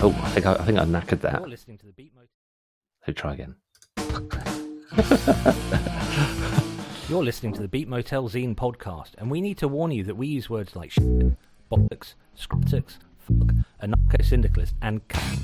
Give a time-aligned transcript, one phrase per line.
[0.00, 1.40] Oh, I think I, I think I knackered that.
[1.40, 2.12] You're listening to the Beat.
[3.04, 3.56] So try again.
[7.08, 10.14] You're listening to the Beat Motel Zine podcast, and we need to warn you that
[10.14, 11.02] we use words like shit,
[11.68, 15.40] bollocks, scrotix, fuck, anarcho-syndicalist, and cunt,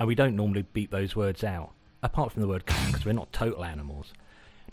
[0.00, 1.70] and we don't normally beat those words out,
[2.02, 4.14] apart from the word cunt, because we're not total animals.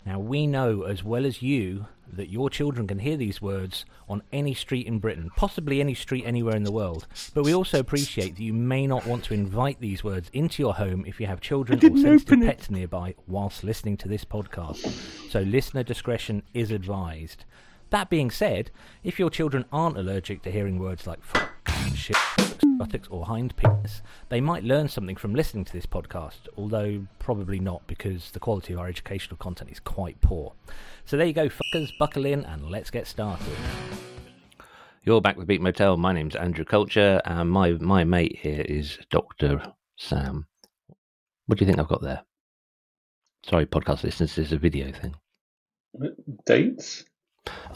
[0.06, 4.22] Now, we know as well as you that your children can hear these words on
[4.32, 7.06] any street in Britain, possibly any street anywhere in the world.
[7.34, 10.74] But we also appreciate that you may not want to invite these words into your
[10.74, 14.78] home if you have children or sensitive pets nearby whilst listening to this podcast.
[15.30, 17.44] So, listener discretion is advised.
[17.90, 18.70] That being said,
[19.04, 21.52] if your children aren't allergic to hearing words like fuck,
[21.94, 22.16] shit,
[22.80, 27.60] buttocks, or hind penis, they might learn something from listening to this podcast, although probably
[27.60, 30.54] not because the quality of our educational content is quite poor.
[31.04, 33.46] So there you go, fuckers, buckle in and let's get started.
[35.04, 35.98] You're back with Beat Motel.
[35.98, 39.62] My name's Andrew Culture, and my my mate here is Doctor
[39.98, 40.46] Sam.
[41.46, 42.22] What do you think I've got there?
[43.44, 45.14] Sorry, podcast listeners, this is a video thing.
[46.46, 47.04] Dates?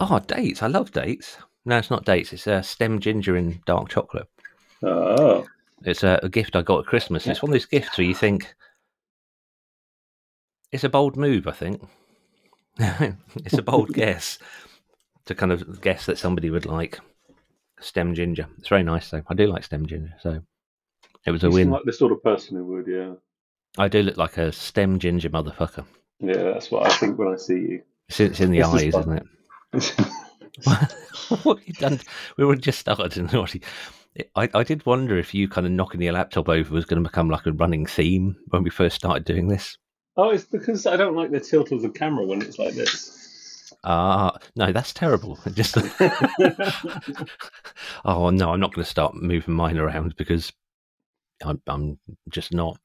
[0.00, 0.62] Oh, dates!
[0.62, 1.36] I love dates.
[1.66, 2.32] No, it's not dates.
[2.32, 4.28] It's uh, stem ginger in dark chocolate.
[4.82, 5.46] Oh,
[5.84, 7.26] It's a, a gift I got at Christmas.
[7.26, 8.54] It's one of those gifts where you think
[10.72, 11.46] it's a bold move.
[11.46, 11.82] I think
[12.78, 14.38] it's a bold guess
[15.26, 16.98] to kind of guess that somebody would like
[17.80, 18.46] stem ginger.
[18.58, 19.22] It's very nice though.
[19.28, 20.40] I do like stem ginger, so
[21.26, 21.70] it was a you win.
[21.70, 23.14] like the sort of person who would, yeah.
[23.78, 25.84] I do look like a stem ginger motherfucker.
[26.20, 27.82] Yeah, that's what I think when I see you.
[28.08, 29.26] It's, it's in the This eyes, isn't it?
[31.42, 32.00] what have you done?
[32.36, 33.54] We were just started, and what?
[34.36, 37.08] I, I did wonder if you kind of knocking your laptop over was going to
[37.08, 39.76] become like a running theme when we first started doing this.
[40.16, 43.72] oh, it's because I don't like the tilt of the camera when it's like this.
[43.82, 45.38] Ah, no, that's terrible.
[45.52, 45.76] Just
[48.04, 50.52] oh no, I'm not going to start moving mine around because
[51.44, 52.78] I'm, I'm just not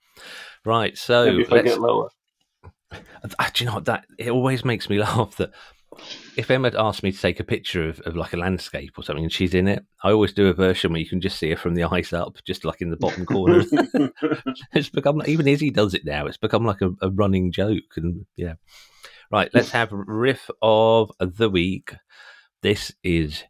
[0.66, 0.98] right.
[0.98, 2.10] So Maybe if I get lower.
[3.38, 5.52] Ah, do you know what, that it always makes me laugh that
[6.36, 9.04] if Emma had asked me to take a picture of, of like a landscape or
[9.04, 11.50] something and she's in it, I always do a version where you can just see
[11.50, 13.64] her from the eyes up, just like in the bottom corner.
[14.74, 16.26] it's become even Izzy does it now.
[16.26, 18.54] It's become like a, a running joke, and yeah.
[19.32, 21.94] Right, let's have riff of the week.
[22.64, 23.44] This is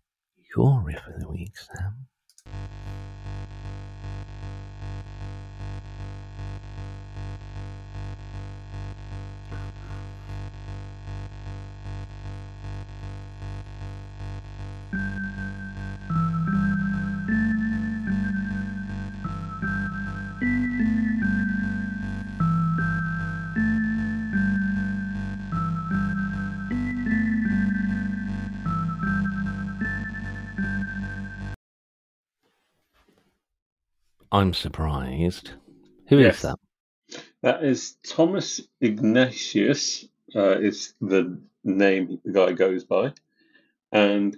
[0.56, 2.08] your riff of the week, Sam.
[34.31, 35.51] I'm surprised.
[36.07, 36.41] Who is Yes.
[36.41, 36.59] that?
[37.41, 43.13] that is Thomas Ignatius, uh, is the name the guy goes by.
[43.91, 44.38] And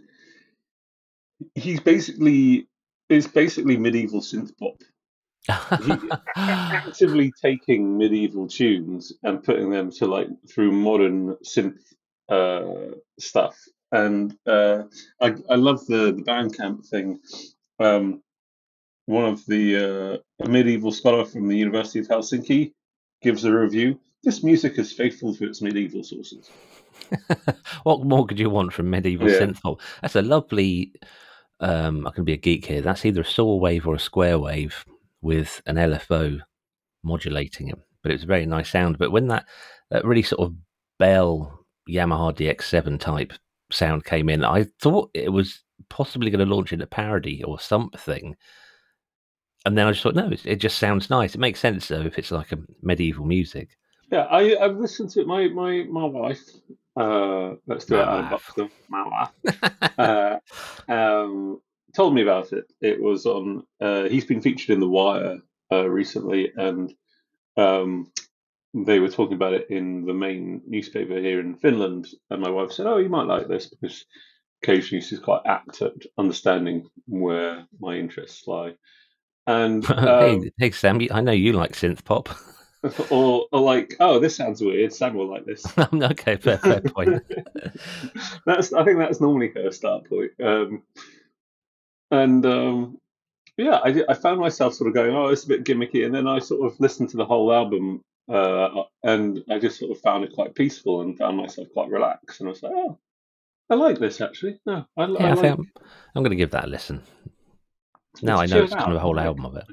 [1.55, 2.67] he's basically
[3.09, 4.81] it's basically medieval synth pop.
[6.37, 11.81] actively taking medieval tunes and putting them to like through modern synth
[12.29, 13.57] uh, stuff.
[13.91, 14.83] And uh,
[15.19, 17.19] I, I love the the Bandcamp thing.
[17.79, 18.21] Um,
[19.11, 22.73] one of the uh, a medieval scholar from the University of Helsinki
[23.21, 23.99] gives a review.
[24.23, 26.49] This music is faithful to its medieval sources.
[27.83, 29.75] what more could you want from medieval Yeah.
[30.01, 30.93] That's a lovely.
[31.59, 32.81] Um, I can be a geek here.
[32.81, 34.83] That's either a saw wave or a square wave
[35.21, 36.39] with an LFO
[37.03, 38.97] modulating it, but it's a very nice sound.
[38.97, 39.45] But when that,
[39.91, 40.55] that really sort of
[40.97, 43.33] Bell Yamaha DX7 type
[43.71, 48.35] sound came in, I thought it was possibly going to launch into parody or something.
[49.65, 51.35] And then I just thought, no, it, it just sounds nice.
[51.35, 53.69] It makes sense though if it's like a medieval music.
[54.11, 55.27] Yeah, I, I've listened to it.
[55.27, 56.41] My my my wife.
[56.99, 58.31] Uh, let's do it My out of wife.
[58.31, 58.71] box stuff.
[58.89, 59.91] My wife.
[59.97, 61.61] uh, um,
[61.95, 62.65] told me about it.
[62.81, 63.63] It was on.
[63.79, 65.37] Uh, he's been featured in The Wire
[65.71, 66.93] uh, recently, and
[67.55, 68.11] um,
[68.73, 72.07] they were talking about it in the main newspaper here in Finland.
[72.29, 74.05] And my wife said, "Oh, you might like this because
[74.61, 78.73] occasionally she's quite apt at understanding where my interests lie."
[79.47, 82.29] And um, hey, hey, Sam, I know you like synth pop.
[83.11, 84.93] or, or like, "Oh, this sounds weird.
[84.93, 87.23] Sam will like this." okay, fair, fair point.
[88.45, 90.31] that's I think that's normally her start point.
[90.43, 90.83] Um,
[92.09, 92.97] and um,
[93.57, 96.27] yeah, I, I found myself sort of going, oh, it's a bit gimmicky, and then
[96.27, 100.23] I sort of listened to the whole album, uh, and I just sort of found
[100.23, 102.97] it quite peaceful and found myself quite relaxed, and I was like, oh,
[103.69, 104.59] I like this actually.
[104.65, 105.39] No, I, I Yeah, I like.
[105.39, 105.71] think I'm,
[106.15, 107.01] I'm going to give that a listen.
[108.21, 109.65] Now I know it's kind of a whole album of it.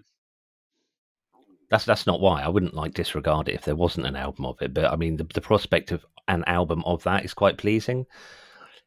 [1.71, 4.57] That's that's not why I wouldn't like disregard it if there wasn't an album of
[4.63, 4.73] it.
[4.73, 8.07] But I mean, the, the prospect of an album of that is quite pleasing.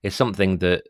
[0.03, 0.83] It's something that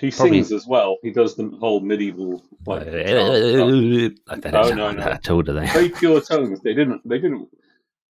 [0.00, 0.96] He Probably- sings as well.
[1.02, 2.90] He does the whole medieval like uh.
[2.90, 5.02] Oh, no, no.
[5.02, 5.66] at all, do they?
[5.68, 6.60] very pure tones.
[6.62, 7.06] They didn't.
[7.08, 7.48] They didn't.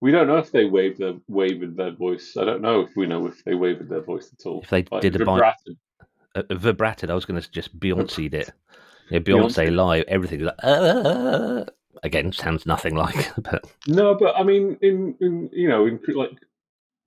[0.01, 2.37] We don't know if they waved their wavered their voice.
[2.39, 4.61] I don't know if we know if they wavered their voice at all.
[4.61, 5.71] If they Like, did a bi- vibrato.
[6.35, 7.11] uh, vibrated.
[7.11, 8.51] I was going to just Beyonce'd it.
[9.09, 9.75] Yeah, Beyonce, Beyonce.
[9.75, 10.41] live, everything.
[10.41, 11.65] Like, uh,
[12.03, 13.31] again, sounds nothing like.
[13.41, 16.37] But No, but I mean, in, in you know, in like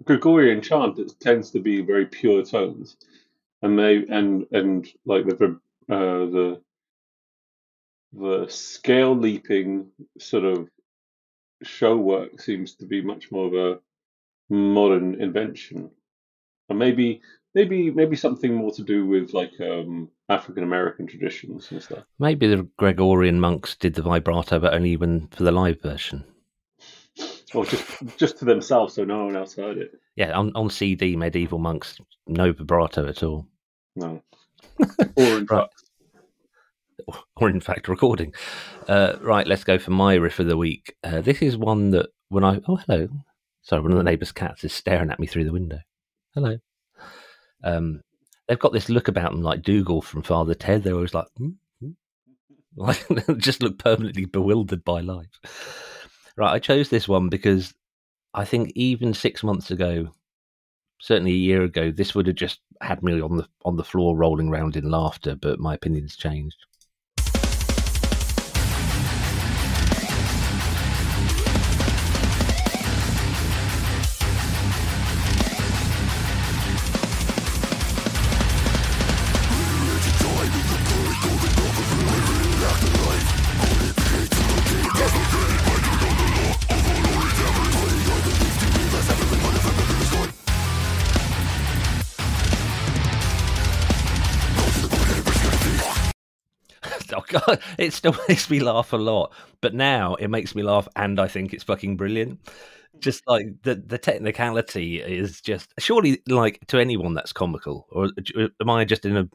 [0.04, 2.96] Gregorian chant, it tends to be very pure tones,
[3.62, 6.60] and they and and like the uh, the
[8.12, 9.86] the scale leaping
[10.18, 10.68] sort of
[11.62, 13.80] show work seems to be much more of a
[14.52, 15.90] modern invention,
[16.68, 17.22] and maybe
[17.54, 22.04] maybe maybe something more to do with like um, African American traditions and stuff.
[22.18, 26.24] maybe the Gregorian monks did the vibrato, but only when for the live version.
[27.54, 27.84] Or just
[28.16, 29.92] just to themselves, so no one else heard it.
[30.16, 33.46] Yeah, on, on CD, medieval monks, no vibrato at all,
[33.96, 34.22] No.
[35.16, 35.68] Or in Right.
[35.68, 35.74] fact,
[37.36, 38.32] or in fact, recording.
[38.88, 40.94] Uh, right, let's go for my riff of the week.
[41.04, 43.08] Uh, this is one that when I oh hello,
[43.62, 45.80] sorry, one of the neighbour's cats is staring at me through the window.
[46.34, 46.56] Hello.
[47.64, 48.00] Um,
[48.48, 50.82] they've got this look about them like Dougal from Father Ted.
[50.82, 51.50] They're always like, hmm?
[51.80, 51.90] Hmm?"
[52.76, 53.06] like
[53.38, 55.28] just look permanently bewildered by life.
[56.36, 57.74] Right, I chose this one because
[58.34, 60.08] I think even six months ago,
[61.00, 64.16] certainly a year ago, this would have just had me on the on the floor
[64.16, 65.34] rolling around in laughter.
[65.34, 66.56] But my opinion's changed.
[97.78, 99.32] it still makes me laugh a lot.
[99.60, 102.40] But now it makes me laugh, and I think it's fucking brilliant.
[102.98, 108.08] Just like the the technicality is just surely like to anyone that's comical, or
[108.60, 109.28] am I just in a?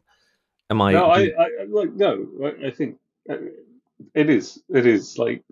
[0.70, 0.94] Am I?
[0.94, 2.28] no, I, I like no.
[2.44, 2.98] I, I think
[3.30, 3.38] uh,
[4.14, 4.62] it is.
[4.70, 5.44] It is like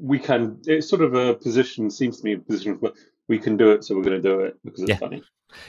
[0.00, 0.58] we can.
[0.66, 1.90] It's sort of a position.
[1.90, 2.92] Seems to me a position where
[3.28, 4.96] we can do it, so we're going to do it because it's Yeah.
[4.96, 5.22] funny.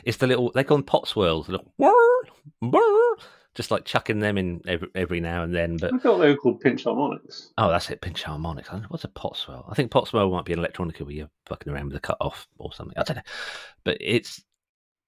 [0.05, 1.49] It's the little they call them pot swirls.
[1.49, 1.91] little whirr,
[2.61, 3.17] whirr,
[3.55, 5.77] just like chucking them in every, every now and then.
[5.77, 7.51] But I thought they were called pinch harmonics.
[7.57, 8.69] oh, that's it, pinch harmonics.
[8.69, 9.65] I don't know, What's a pot swirl?
[9.69, 12.17] I think pot swirl might be an electronica where you're fucking around with a cut
[12.19, 12.97] off or something.
[12.97, 13.23] I don't know,
[13.83, 14.43] but it's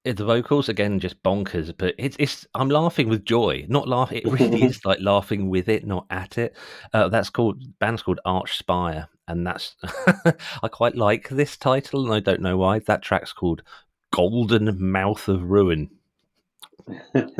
[0.03, 1.73] the vocals again just bonkers.
[1.75, 4.11] But it's it's I'm laughing with joy, not laugh.
[4.11, 6.55] It really is like laughing with it, not at it.
[6.93, 9.75] Uh, that's called band's called Archspire, and that's
[10.63, 12.79] I quite like this title, and I don't know why.
[12.79, 13.63] That track's called
[14.13, 15.89] Golden Mouth of Ruin.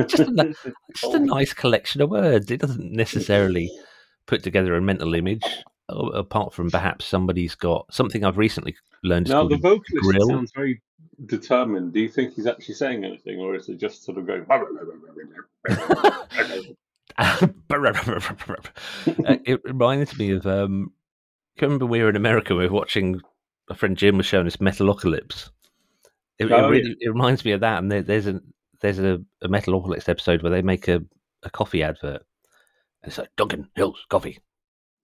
[0.08, 0.56] Just a,
[0.96, 2.50] just a nice collection of words.
[2.52, 3.70] It doesn't necessarily
[4.26, 5.44] put together a mental image,
[5.90, 9.30] apart from perhaps somebody's got something I've recently learned.
[9.30, 10.28] now the vocalist grill.
[10.28, 10.82] sounds very
[11.26, 11.94] determined.
[11.94, 14.46] Do you think he's actually saying anything, or is it just sort of going?
[19.08, 20.92] Uh, it reminds me of um
[21.58, 23.22] can remember we were in America, we were watching
[23.70, 25.50] a friend Jim was showing us Metalocalypse.
[26.38, 28.42] It, Oh, it really it reminds me of that, and there, there's a
[28.86, 31.02] there's a, a Metalocalypse episode where they make a,
[31.44, 32.24] a coffee advert.
[33.02, 34.40] And it's like Duncan Hills Coffee.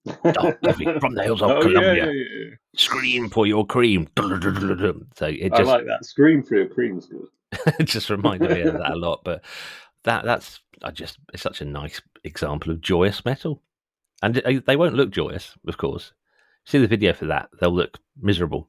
[0.32, 1.94] Dark coffee from the hills of oh, Columbia.
[1.94, 2.50] yeah, yeah, yeah.
[2.76, 4.08] Scream for your cream.
[4.16, 6.04] So it just, I like that.
[6.04, 7.26] Scream for your cream's good.
[7.78, 9.22] it just reminded me of that a lot.
[9.24, 9.44] But
[10.04, 13.62] that that's I just it's such a nice example of joyous metal,
[14.22, 14.34] and
[14.66, 16.12] they won't look joyous, of course.
[16.64, 18.68] See the video for that; they'll look miserable,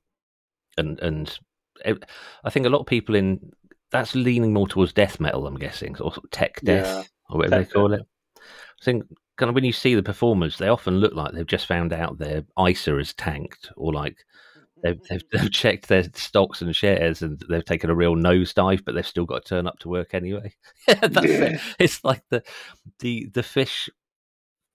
[0.78, 1.40] and and
[2.44, 3.52] I think a lot of people in
[3.94, 5.48] that's leaning more towards death metal.
[5.48, 8.02] I'm guessing, or sort of tech death, Yeah, or whatever they call it.
[8.38, 9.06] I think
[9.38, 12.18] kind of when you see the performers, they often look like they've just found out
[12.18, 14.18] their ISA is tanked, or like
[14.84, 15.06] they've, mm-hmm.
[15.10, 19.08] they've, they've checked their stocks and shares and they've taken a real nosedive, but they've
[19.08, 20.54] still got to turn up to work anyway.
[20.88, 21.62] That's it.
[21.80, 22.44] It's like the
[23.00, 23.90] the the fish,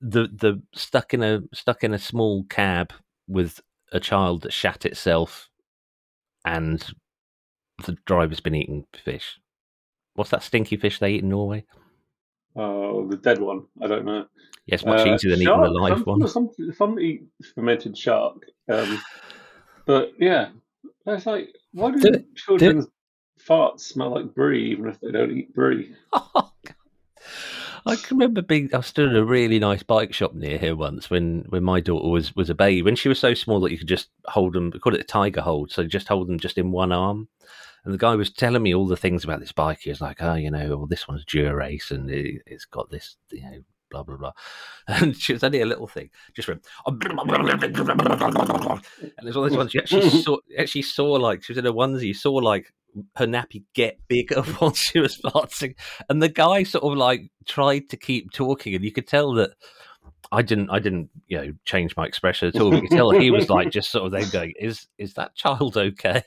[0.01, 2.93] the the stuck in a stuck in a small cab
[3.27, 3.61] with
[3.93, 5.49] a child that shat itself,
[6.45, 6.85] and
[7.85, 9.41] the driver's been eating fish.
[10.15, 11.65] What's that stinky fish they eat in Norway?
[12.57, 13.67] Oh, the dead one.
[13.81, 14.27] I don't know.
[14.67, 16.29] Yeah, it's much Uh, easier than eating the live some, one.
[16.29, 18.45] Some, some eat fermented shark.
[18.69, 19.01] Um,
[19.87, 20.49] but yeah,
[21.07, 22.89] that's like, why do, Do children's
[23.41, 25.95] farts smell like brie even if they don't eat brie?
[26.13, 26.53] Oh.
[27.87, 28.69] I can remember being.
[28.75, 32.09] I stood in a really nice bike shop near here once when, when my daughter
[32.09, 32.83] was, was a baby.
[32.83, 34.71] When she was so small that you could just hold them.
[34.75, 35.71] We called it a tiger hold.
[35.71, 37.29] So just hold them just in one arm.
[37.85, 39.81] And the guy was telling me all the things about this bike.
[39.81, 43.17] He was like, "Oh, you know, well, this one's Dura-Ace, and it, has got this,
[43.31, 44.33] you know, blah blah blah."
[44.89, 47.01] And she was only a little thing, just went, and
[49.23, 50.39] there's all those ones She actually saw.
[50.59, 52.09] Actually saw like she was in a onesie.
[52.09, 52.73] You saw like
[53.17, 55.75] her nappy get bigger while she was farting,
[56.09, 59.51] and the guy sort of like tried to keep talking, and you could tell that
[60.31, 62.75] I didn't, I didn't, you know, change my expression at all.
[62.75, 65.77] You could tell he was like just sort of then going, "Is is that child
[65.77, 66.23] okay?"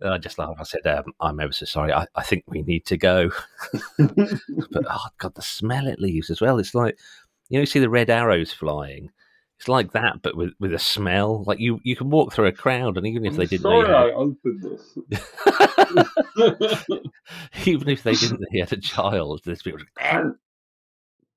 [0.00, 0.60] And I just laughed.
[0.60, 1.92] I said, um, "I'm ever so sorry.
[1.92, 3.30] I, I think we need to go."
[3.98, 6.58] but oh god, the smell it leaves as well.
[6.58, 6.98] It's like
[7.48, 9.10] you know, you see the red arrows flying.
[9.58, 11.44] It's like that, but with, with a smell.
[11.44, 13.94] Like you, you can walk through a crowd, and even if I'm they didn't, sorry
[13.94, 14.98] I opened this.
[17.66, 19.42] even if they didn't, he had a child.
[19.44, 19.80] There's people.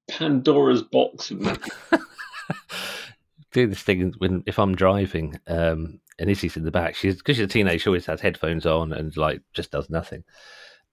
[0.08, 1.30] Pan- Pandora's box.
[1.30, 1.70] nappy.
[3.52, 6.96] do this thing when if I'm driving, um, and Izzy's in the back.
[6.96, 7.80] She's because she's a teenager.
[7.80, 10.24] She always has headphones on and like just does nothing.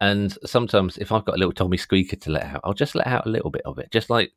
[0.01, 3.07] And sometimes if I've got a little Tommy squeaker to let out, I'll just let
[3.07, 4.33] out a little bit of it, just like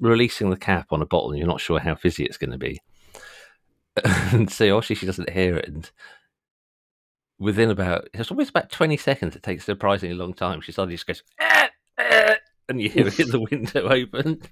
[0.00, 1.30] releasing the cap on a bottle.
[1.30, 2.80] and You're not sure how fizzy it's going to be,
[4.04, 5.68] and so obviously she doesn't hear it.
[5.68, 5.90] And
[7.38, 9.36] within about it's always about 20 seconds.
[9.36, 10.60] It takes a surprisingly long time.
[10.60, 11.22] She suddenly just goes.
[11.40, 11.68] "Ah,
[11.98, 12.35] ah,"
[12.68, 14.42] And you hear it the window open.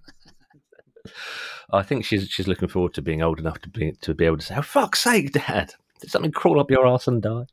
[1.73, 4.39] I think she's she's looking forward to being old enough to be to be able
[4.39, 5.75] to say, "Oh fuck's sake, Dad!
[6.01, 7.47] Did something crawl up your ass and die?"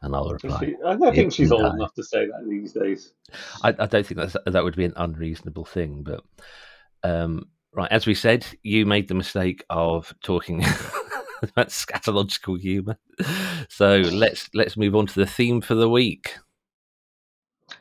[0.00, 1.70] And I'll reply, She- I don't think she's old No.
[1.70, 3.12] enough to say that these days.
[3.62, 6.24] I, I don't think that's, that would be an unreasonable thing, but
[7.04, 10.64] um, right, as we said, you made the mistake of talking
[11.42, 12.98] about scatological humour.
[13.68, 16.34] So let's let's move on to the theme for the week.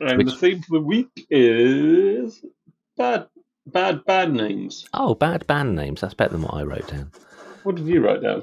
[0.01, 2.43] And Which- the theme for the week is
[2.97, 3.27] bad,
[3.67, 4.85] bad, bad names.
[4.93, 6.01] Oh, bad band names.
[6.01, 7.11] That's better than what I wrote down.
[7.63, 8.41] What did you write down?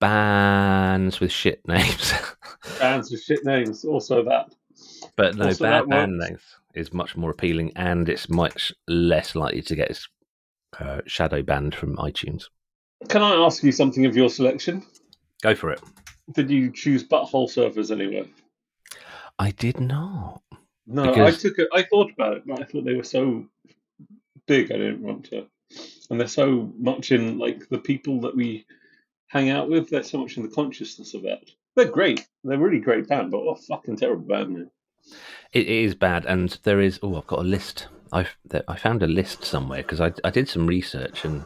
[0.00, 2.12] Bands with shit names.
[2.78, 3.84] Bands with shit names.
[3.84, 4.54] Also that.
[5.16, 6.30] But no, Also, bad band works.
[6.30, 6.42] names
[6.74, 10.08] is much more appealing, and it's much less likely to get its
[10.78, 12.44] uh, shadow banned from iTunes.
[13.08, 14.82] Can I ask you something of your selection?
[15.42, 15.80] Go for it.
[16.32, 18.24] Did you choose butthole surfers anywhere?
[19.38, 20.42] I did not.
[20.90, 21.68] No, Because- I took it.
[21.72, 23.46] I thought about it, but I thought they were so
[24.46, 24.72] big.
[24.72, 25.46] I didn't want to,
[26.10, 28.66] and they're so much in like the people that we
[29.28, 29.88] hang out with.
[29.88, 31.50] They're so much in the consciousness of it.
[31.76, 32.26] They're great.
[32.42, 34.70] They're really great band, but what a fucking terrible band name.
[35.52, 36.98] It is bad, and there is.
[37.02, 37.86] Oh, I've got a list.
[38.12, 41.44] I've I found a list somewhere because I I did some research and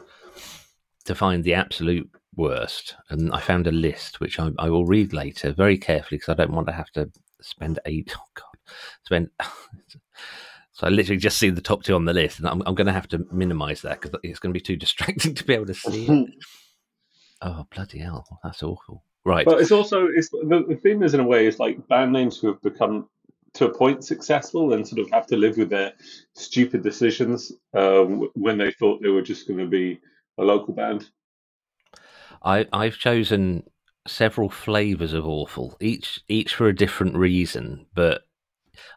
[1.05, 5.13] to find the absolute worst, and I found a list which I, I will read
[5.13, 7.11] later very carefully because I don't want to have to
[7.41, 8.15] spend eight.
[8.37, 8.44] Oh
[9.03, 9.29] spend.
[10.77, 12.87] So I literally just see the top two on the list, and I'm, I'm going
[12.87, 15.67] to have to minimise that because it's going to be too distracting to be able
[15.67, 16.27] to see.
[17.41, 19.03] Oh bloody hell, that's awful!
[19.25, 22.13] Right, But it's also it's the, the theme is in a way is like band
[22.13, 23.09] names who have become
[23.55, 25.93] to a point successful and sort of have to live with their
[26.33, 29.99] stupid decisions um, when they thought they were just going to be
[30.37, 31.09] a local band.
[32.43, 33.63] I, I've chosen
[34.07, 37.85] several flavors of awful, each each for a different reason.
[37.95, 38.24] But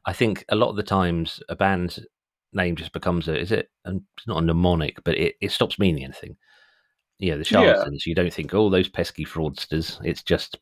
[0.07, 2.01] I think a lot of the times a band's
[2.53, 3.71] name just becomes a is it?
[3.85, 6.37] And it's not a mnemonic, but it, it stops meaning anything.
[7.19, 7.45] Yeah, the Yeah.
[7.75, 8.07] charlatans.
[8.07, 9.99] You don't think, oh, those pesky fraudsters.
[10.05, 10.59] It's just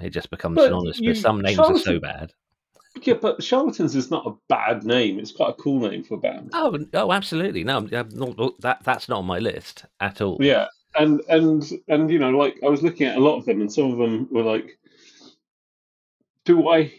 [0.00, 0.98] it just becomes But synonymous.
[1.00, 2.32] you- But some names are so bad.
[3.02, 5.20] Yeah, but Charlatans is not a bad name.
[5.20, 6.50] It's quite a cool name for a band.
[6.52, 7.62] Oh, oh, absolutely.
[7.62, 10.38] No, not, that that's not on my list at all.
[10.40, 13.60] Yeah, and and and you know, like I was looking at a lot of them,
[13.60, 14.78] and some of them were like,
[16.44, 16.92] do I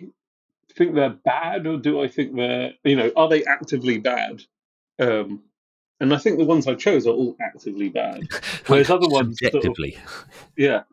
[0.76, 4.42] think they're bad, or do I think they're you know, are they actively bad?
[5.00, 5.44] Um,
[6.00, 8.22] and I think the ones I chose are all actively bad.
[8.68, 9.98] Whereas other ones sort of- subjectively.
[10.58, 10.84] Yeah.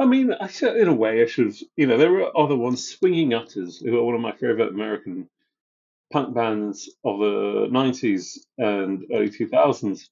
[0.00, 1.56] I mean, I said in a way, I should have.
[1.76, 2.84] You know, there are other ones.
[2.84, 5.28] Swinging Utters, who are one of my favorite American
[6.12, 10.08] punk bands of the '90s and early 2000s.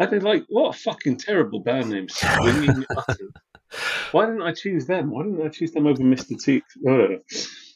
[0.00, 3.30] I'd be like, what a fucking terrible band name, Swinging Utters.
[4.12, 5.10] Why didn't I choose them?
[5.10, 6.42] Why didn't I choose them over Mr.
[6.42, 6.62] T?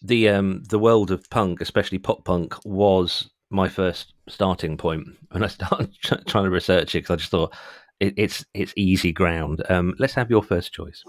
[0.03, 5.43] The um the world of punk, especially pop punk, was my first starting point when
[5.45, 7.55] I started tr- trying to research it because I just thought
[8.01, 9.63] it, it's it's easy ground.
[9.69, 11.05] Um, let's have your first choice.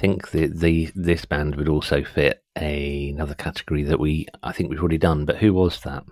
[0.00, 4.70] Think the, the this band would also fit a, another category that we I think
[4.70, 5.26] we've already done.
[5.26, 6.04] But who was that?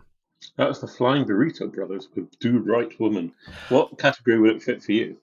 [0.57, 3.33] That was the Flying Burrito Brothers with Do Right Woman.
[3.71, 5.17] What category would it fit for you?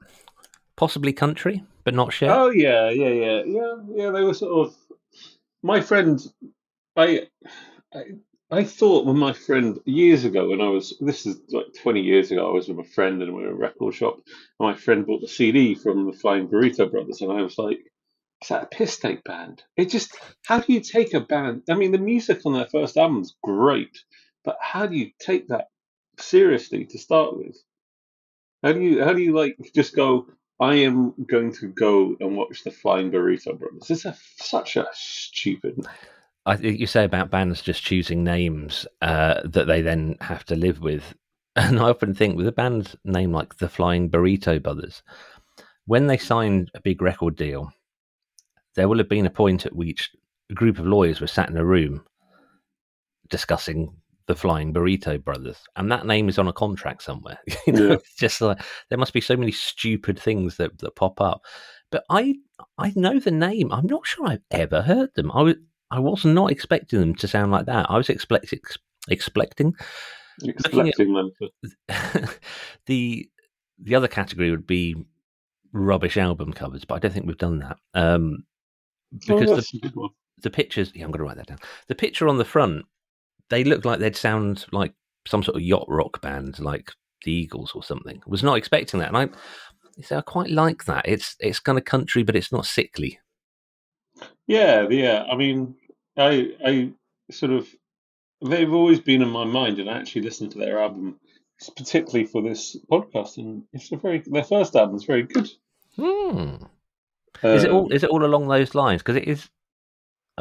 [0.75, 2.29] Possibly country, but not shit.
[2.29, 4.09] Oh yeah, yeah, yeah, yeah, yeah.
[4.09, 4.75] They were sort of
[5.61, 6.19] my friend.
[6.97, 7.27] I,
[7.93, 8.03] I,
[8.51, 12.31] I thought when my friend years ago, when I was this is like twenty years
[12.31, 14.15] ago, I was with a friend and we were in a record shop.
[14.59, 17.79] And my friend bought the CD from the Flying Burrito Brothers, and I was like,
[18.45, 21.63] "Is that a piss take band?" It just how do you take a band?
[21.67, 23.97] I mean, the music on their first album's great,
[24.43, 25.69] but how do you take that
[26.19, 27.57] seriously to start with?
[28.61, 30.27] How do you how do you like just go?
[30.59, 33.89] I am going to go and watch the Flying Burrito Brothers.
[33.89, 35.85] It's a, such a stupid.
[36.45, 40.55] I think you say about bands just choosing names uh, that they then have to
[40.55, 41.15] live with,
[41.55, 45.01] and I often think with a band name like the Flying Burrito Brothers,
[45.85, 47.73] when they signed a big record deal,
[48.75, 50.11] there will have been a point at which
[50.49, 52.03] a group of lawyers were sat in a room
[53.29, 53.95] discussing
[54.27, 57.39] the Flying Burrito Brothers, and that name is on a contract somewhere.
[57.67, 57.93] you know, Yeah.
[57.93, 61.41] it's just like there must be so many stupid things that, that pop up.
[61.91, 62.35] But I
[62.77, 63.71] I know the name.
[63.71, 65.31] I'm not sure I've ever heard them.
[65.31, 65.55] I was
[65.91, 67.89] I was not expecting them to sound like that.
[67.89, 68.77] I was expect, ex,
[69.09, 69.73] expecting
[70.43, 71.31] Expecting them
[72.87, 73.29] the
[73.79, 74.95] the other category would be
[75.71, 77.77] rubbish album covers, but I don't think we've done that.
[77.93, 78.43] Um,
[79.29, 80.09] Oh, because the, good one.
[80.41, 81.59] the pictures, yeah, I'm going to write that down.
[81.87, 82.85] The picture on the front,
[83.49, 84.93] they look like they'd sound like
[85.27, 86.91] some sort of yacht rock band, like
[87.23, 88.21] the Eagles or something.
[88.27, 89.29] Was not expecting that, and I,
[90.03, 91.07] so I quite like that.
[91.07, 93.19] It's it's kind of country, but it's not sickly.
[94.47, 95.25] Yeah, yeah.
[95.29, 95.75] I mean,
[96.17, 96.91] I I
[97.31, 97.67] sort of
[98.43, 101.19] they've always been in my mind, and I actually listened to their album
[101.77, 105.49] particularly for this podcast, and it's a very their first album is very good.
[105.95, 106.55] Hmm.
[107.53, 107.91] Is it Um, all?
[107.91, 109.01] Is it all along those lines?
[109.01, 109.49] Because it is.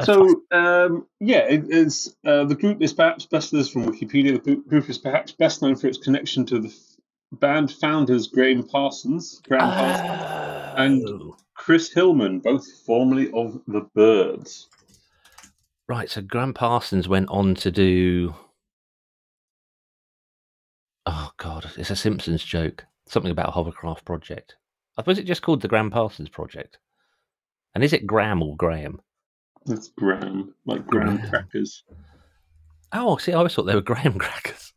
[0.03, 2.15] So um, yeah, it is.
[2.25, 4.43] Uh, the group is perhaps best this from Wikipedia.
[4.43, 8.63] The group- is perhaps best known for its connection to the f- band founders Gram
[8.63, 11.37] Parsons, Gram Parsons, and- Oh.
[11.53, 14.67] Chris Hillman, both formerly of the Byrds.
[15.87, 18.35] Right, so Graham Parsons went on to do.
[21.05, 22.85] Oh God, it's a Simpsons joke.
[23.07, 24.57] Something about a hovercraft project.
[24.97, 26.79] I suppose it just called the Graham Parsons project.
[27.75, 28.99] And is it Graham or Gram?
[29.65, 31.29] That's Graham, like Graham Graham.
[31.29, 31.83] crackers.
[32.93, 34.73] Oh, see, I always thought they were Graham crackers.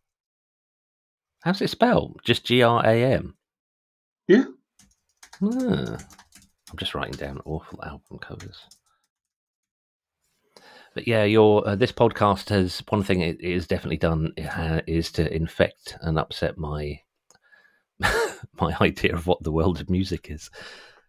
[1.44, 2.20] How's it spelled?
[2.24, 3.36] Just G R A M.
[4.26, 4.44] Yeah.
[5.42, 5.96] Ah,
[6.70, 8.58] I'm just writing down awful album covers.
[10.94, 14.80] But yeah, your uh, this podcast has one thing it, it has definitely done uh,
[14.88, 17.00] is to infect and upset my
[18.00, 20.50] my idea of what the world of music is,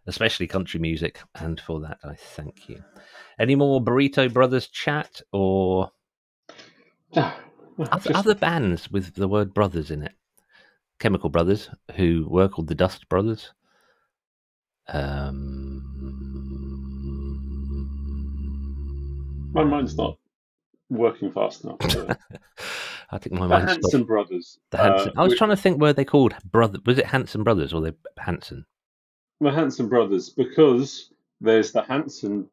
[0.10, 2.84] especially country music, and for that I thank you.
[3.40, 5.92] Any more Burrito Brothers chat or
[7.14, 10.14] other, bands with the word brothers in it?
[11.00, 13.54] Chemical Brothers, who were called the Dust Brothers.
[14.90, 15.86] Um,
[19.54, 20.18] my mind's not
[20.90, 21.78] working fast enough.
[23.12, 24.08] I think my the mind's Hanson stopped.
[24.08, 24.60] brothers.
[24.72, 25.10] The Hanson.
[25.10, 26.80] uh, I was which- trying to think were they called brother?
[26.86, 28.66] Was it Hanson Brothers or they Hanson?
[29.42, 32.50] The Hanson brothers because there's the Hanson,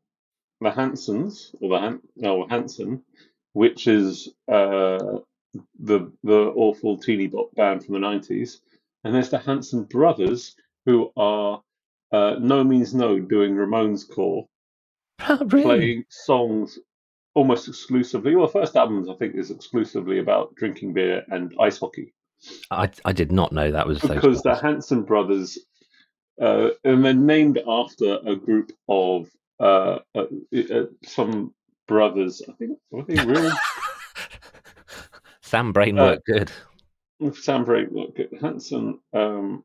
[0.60, 3.02] the Hansons or the Han, no Hanson,
[3.52, 5.18] which is uh,
[5.78, 8.60] the the awful teeny bop band from the nineties,
[9.04, 11.62] and there's the Hanson brothers who are
[12.12, 14.46] uh, NoMeansNo doing Ramones core,
[15.28, 15.62] really?
[15.62, 16.78] playing songs
[17.34, 18.34] almost exclusively.
[18.34, 22.14] Well, the first albums I think is exclusively about drinking beer and ice hockey.
[22.70, 24.54] I I did not know that was those because the.
[24.54, 25.58] Hanson brothers,
[26.40, 29.28] uh, and they're named after a group of
[29.60, 31.54] uh, uh, uh, some
[31.88, 32.42] brothers.
[32.48, 33.52] I think were they real?
[35.42, 36.52] Sam Brain Uh, worked good.
[37.34, 38.36] Sam Brain worked good.
[38.40, 38.98] Hanson.
[39.12, 39.64] Um,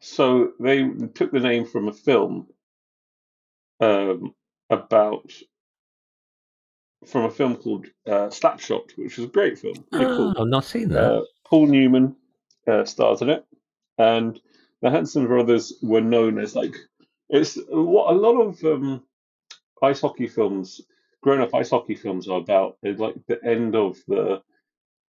[0.00, 2.46] so they took the name from a film
[3.80, 4.34] um,
[4.70, 5.30] about
[7.06, 9.74] from a film called uh, Slap Shot, which was a great film.
[9.92, 10.34] Cool.
[10.36, 11.12] Oh, I've not seen that.
[11.12, 12.16] Uh, Paul Newman
[12.66, 13.44] uh, stars in it,
[13.98, 14.40] and
[14.82, 16.74] the Hanson brothers were known as like
[17.30, 19.02] it's what a lot of um,
[19.82, 20.82] ice hockey films,
[21.22, 22.76] grown-up ice hockey films are about.
[22.82, 24.42] Is like the end of the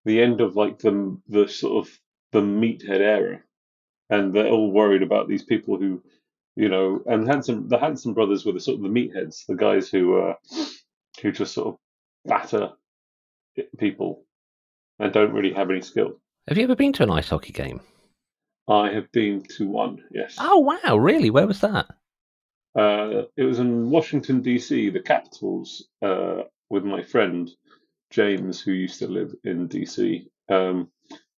[0.04, 1.98] the end of like the the sort of
[2.30, 3.42] the meathead era,
[4.10, 6.02] and they're all worried about these people who,
[6.54, 9.88] you know, and Hanson the Hanson brothers were the sort of the meatheads, the guys
[9.88, 10.34] who uh,
[11.20, 11.78] who just sort of
[12.24, 12.72] batter
[13.78, 14.24] people
[14.98, 16.20] and don't really have any skill.
[16.46, 17.80] Have you ever been to an ice hockey game?
[18.72, 20.36] I have been to one, yes.
[20.40, 21.28] Oh wow, really?
[21.28, 21.86] Where was that?
[22.74, 27.50] Uh, it was in Washington D.C., the Capitals, uh, with my friend
[28.10, 30.26] James, who used to live in D.C.
[30.50, 30.88] Um,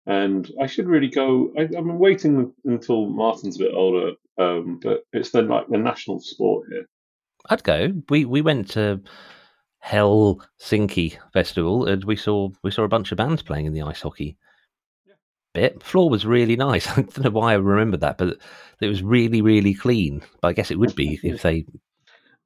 [0.05, 1.51] and I should really go.
[1.57, 6.19] I, I'm waiting until Martin's a bit older, um, but it's the like the national
[6.19, 6.85] sport here.
[7.49, 7.93] I'd go.
[8.09, 9.01] We we went to
[9.83, 14.01] Helsinki Festival and we saw we saw a bunch of bands playing in the ice
[14.01, 14.37] hockey
[15.53, 15.83] bit.
[15.83, 16.87] Floor was really nice.
[16.91, 18.37] I don't know why I remember that, but
[18.81, 20.23] it was really really clean.
[20.41, 21.65] But I guess it would be if they.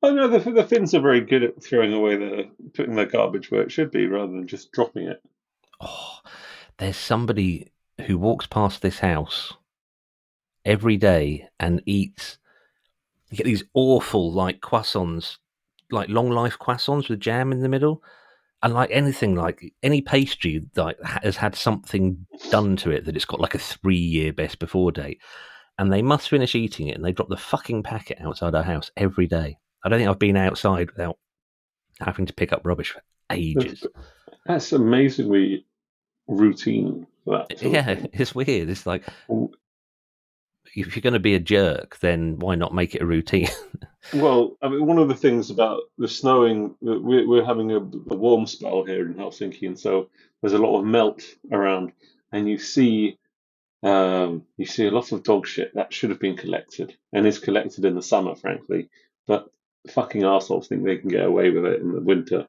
[0.03, 3.49] Oh no, the, the Finns are very good at throwing away the putting their garbage
[3.49, 5.21] where it should be, rather than just dropping it.
[5.81, 6.19] Oh,
[6.77, 7.71] there's somebody
[8.05, 9.53] who walks past this house
[10.65, 12.37] every day and eats.
[13.31, 15.37] You get these awful like croissants,
[15.91, 18.03] like long life croissants with jam in the middle,
[18.63, 23.25] and like anything like any pastry like has had something done to it that it's
[23.25, 25.21] got like a three year best before date,
[25.77, 28.91] and they must finish eating it and they drop the fucking packet outside our house
[28.97, 29.57] every day.
[29.83, 31.17] I don't think I've been outside without
[31.99, 33.85] having to pick up rubbish for ages.
[34.45, 35.65] That's amazingly
[36.27, 37.07] routine.
[37.25, 38.69] That yeah, it's weird.
[38.69, 39.49] It's like um,
[40.75, 43.49] if you're going to be a jerk, then why not make it a routine?
[44.13, 48.15] well, I mean, one of the things about the snowing, we're, we're having a, a,
[48.15, 50.09] warm spell here in Helsinki, and so
[50.41, 51.93] there's a lot of melt around,
[52.31, 53.17] and you see,
[53.83, 57.39] um, you see a lot of dog shit that should have been collected and is
[57.39, 58.89] collected in the summer, frankly,
[59.27, 59.49] but
[59.89, 62.47] fucking assholes think they can get away with it in the winter.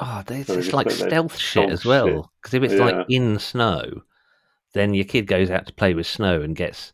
[0.00, 2.30] Oh, it's so like stealth shit as well.
[2.40, 2.84] Because if it's yeah.
[2.84, 4.02] like in snow,
[4.72, 6.92] then your kid goes out to play with snow and gets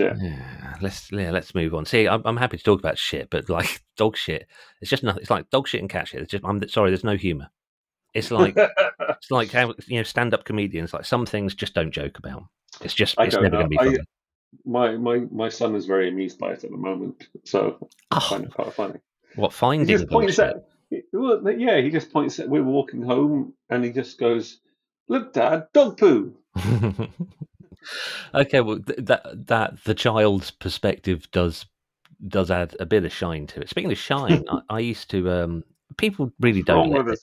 [0.00, 0.14] yeah.
[0.20, 0.74] yeah.
[0.80, 1.84] Let's yeah, let's move on.
[1.84, 4.46] See, I'm, I'm happy to talk about shit, but like dog shit,
[4.80, 5.20] it's just nothing.
[5.20, 6.22] It's like dog shit and cat shit.
[6.22, 7.48] It's just I'm sorry, there's no humor.
[8.14, 8.54] It's like
[9.00, 10.92] it's like how you know stand up comedians.
[10.92, 12.44] Like some things just don't joke about.
[12.80, 13.98] It's just it's never going to be funny.
[13.98, 14.02] I,
[14.64, 18.20] my my my son is very amused by it at the moment, so I oh.
[18.20, 19.00] find it quite funny.
[19.36, 19.88] What finding?
[19.88, 20.64] He just points at,
[21.12, 24.58] well, yeah, he just points at we're walking home, and he just goes,
[25.08, 26.36] "Look, Dad, dog poo."
[28.34, 31.66] okay, well, th- that that the child's perspective does
[32.28, 33.68] does add a bit of shine to it.
[33.68, 35.30] Speaking of shine, I, I, used to.
[35.30, 35.64] Um,
[35.96, 36.90] people really don't.
[36.90, 37.22] Wrong with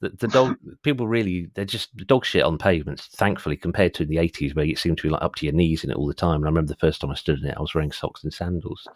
[0.00, 3.06] the, the dog people really they're just dog shit on pavements.
[3.06, 5.54] Thankfully, compared to in the eighties where it seemed to be like up to your
[5.54, 6.36] knees in it all the time.
[6.36, 8.32] And I remember the first time I stood in it, I was wearing socks and
[8.32, 8.86] sandals,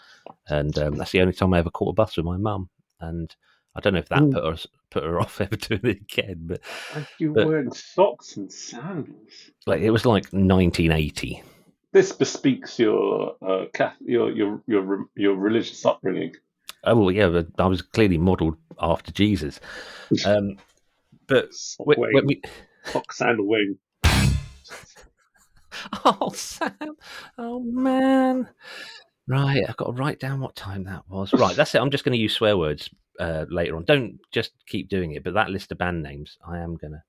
[0.49, 2.69] and um, that's the only time I ever caught a bus with my mum.
[3.01, 3.35] And
[3.79, 4.33] I don't know if that mm.
[4.33, 6.49] put her put her off ever doing it again.
[6.49, 6.61] But
[7.19, 9.53] you but, wearing socks and sandals.
[9.67, 11.45] Like it was like 1980.
[11.93, 13.67] This bespeaks your uh,
[14.01, 16.35] your your your your religious upbringing.
[16.83, 19.61] Oh well, yeah, I was clearly modelled after Jesus.
[20.25, 20.57] Um,
[21.27, 22.41] but when, when we
[22.85, 23.77] sock sandal wing.
[26.05, 26.73] oh Sam,
[27.37, 28.49] oh man.
[29.27, 31.35] Right, I've got to write down what time that was.
[31.35, 31.83] Right, that's it.
[31.83, 33.85] I'm just going to use swear words uh, later on.
[33.85, 37.03] Don't just keep doing it, but that list of band names, I am going to.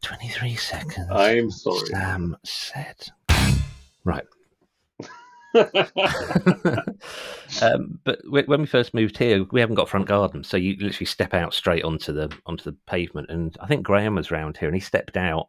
[0.00, 1.08] 23 seconds.
[1.10, 1.86] I'm sorry.
[1.86, 3.08] Sam said.
[4.04, 4.24] Right.
[7.62, 11.06] um, but when we first moved here, we haven't got front garden, so you literally
[11.06, 13.30] step out straight onto the onto the pavement.
[13.30, 15.48] And I think Graham was around here, and he stepped out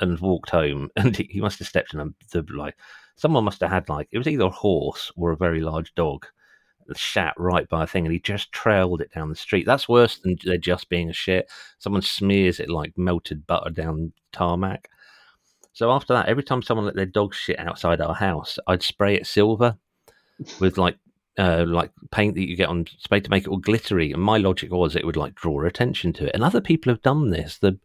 [0.00, 2.76] and walked home, and he must have stepped in a the like
[3.16, 6.26] someone must have had like it was either a horse or a very large dog
[6.96, 9.66] shat right by a thing and he just trailed it down the street.
[9.66, 11.50] That's worse than there just being a shit.
[11.78, 14.88] Someone smears it like melted butter down tarmac.
[15.72, 19.14] So after that, every time someone let their dog shit outside our house, I'd spray
[19.14, 19.76] it silver
[20.60, 20.96] with like
[21.38, 24.12] uh, like paint that you get on spray to make it all glittery.
[24.12, 26.34] And my logic was it would like draw attention to it.
[26.34, 27.58] And other people have done this.
[27.58, 27.78] The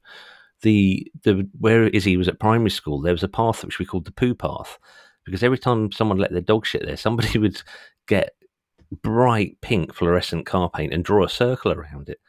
[0.62, 4.06] the the where Izzy was at primary school, there was a path which we called
[4.06, 4.80] the poo path,
[5.24, 7.62] because every time someone let their dog shit there, somebody would
[8.08, 8.34] get
[9.01, 12.19] bright pink fluorescent car paint and draw a circle around it.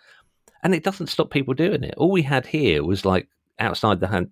[0.62, 1.94] And it doesn't stop people doing it.
[1.96, 4.30] All we had here was like outside the hand,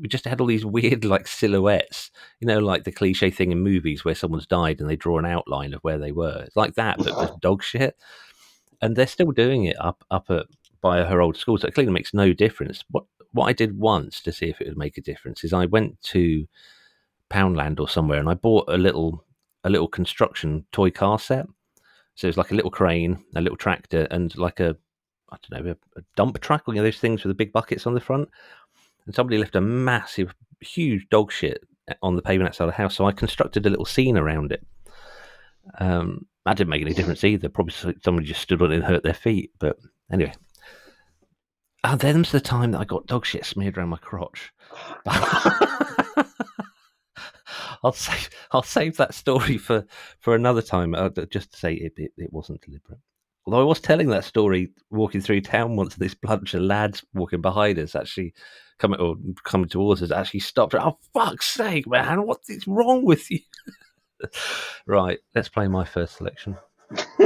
[0.00, 3.60] we just had all these weird like silhouettes, you know, like the cliche thing in
[3.60, 6.42] movies where someone's died and they draw an outline of where they were.
[6.46, 7.96] It's like that, but with dog shit.
[8.80, 10.46] And they're still doing it up up at
[10.80, 12.84] by her old school, so it clearly makes no difference.
[12.90, 15.66] What what I did once to see if it would make a difference is I
[15.66, 16.46] went to
[17.30, 19.24] Poundland or somewhere and I bought a little
[19.64, 21.46] a little construction toy car set.
[22.14, 24.76] So it's like a little crane, a little tractor, and like a
[25.30, 27.86] I don't know a, a dump truck, you know those things with the big buckets
[27.86, 28.28] on the front.
[29.06, 31.62] And somebody left a massive, huge dog shit
[32.02, 34.64] on the pavement outside the house, so I constructed a little scene around it.
[35.78, 37.48] Um, that didn't make any difference either.
[37.48, 39.50] Probably somebody just stood on it and hurt their feet.
[39.58, 39.76] But
[40.10, 40.34] anyway,
[41.82, 44.52] and then's the time that I got dog shit smeared around my crotch.
[47.84, 49.84] I'll save I'll save that story for
[50.18, 50.94] for another time.
[50.94, 52.98] Uh, just to say it, it, it wasn't deliberate.
[53.46, 57.42] Although I was telling that story walking through town once, this bunch of lads walking
[57.42, 58.32] behind us actually
[58.78, 60.74] coming or coming towards us actually stopped.
[60.74, 62.26] Oh fuck's sake, man!
[62.26, 63.40] What is wrong with you?
[64.86, 66.56] right, let's play my first selection.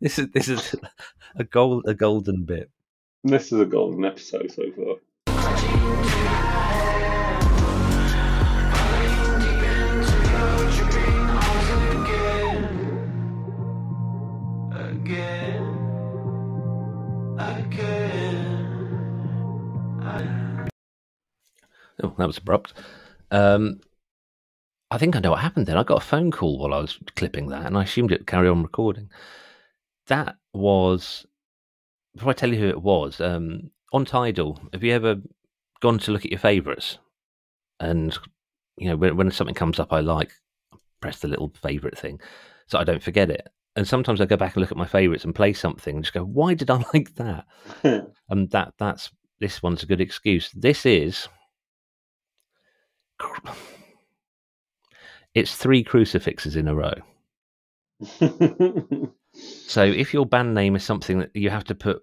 [0.00, 0.76] this is this is
[1.34, 2.70] a gold a golden bit.
[3.24, 4.96] This is a golden episode so far.
[22.04, 22.74] Oh, that was abrupt.
[23.30, 23.80] Um,
[24.90, 25.78] I think I know what happened then.
[25.78, 28.26] I got a phone call while I was clipping that, and I assumed it would
[28.26, 29.08] carry on recording.
[30.08, 31.26] That was
[32.14, 33.20] before I tell you who it was.
[33.20, 35.16] Um, on Tidal, have you ever
[35.80, 36.98] gone to look at your favourites?
[37.80, 38.16] And
[38.76, 40.32] you know, when, when something comes up I like,
[41.00, 42.20] press the little favourite thing,
[42.66, 43.48] so I don't forget it.
[43.76, 46.12] And sometimes I go back and look at my favourites and play something and just
[46.14, 47.46] go, "Why did I like that?"
[48.28, 49.10] and that that's
[49.40, 50.50] this one's a good excuse.
[50.52, 51.28] This is
[55.34, 56.94] it's three crucifixes in a row.
[59.34, 62.02] So if your band name is something that you have to put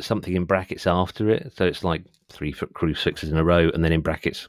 [0.00, 3.84] something in brackets after it, so it's like three foot crucifixes in a row, and
[3.84, 4.48] then in brackets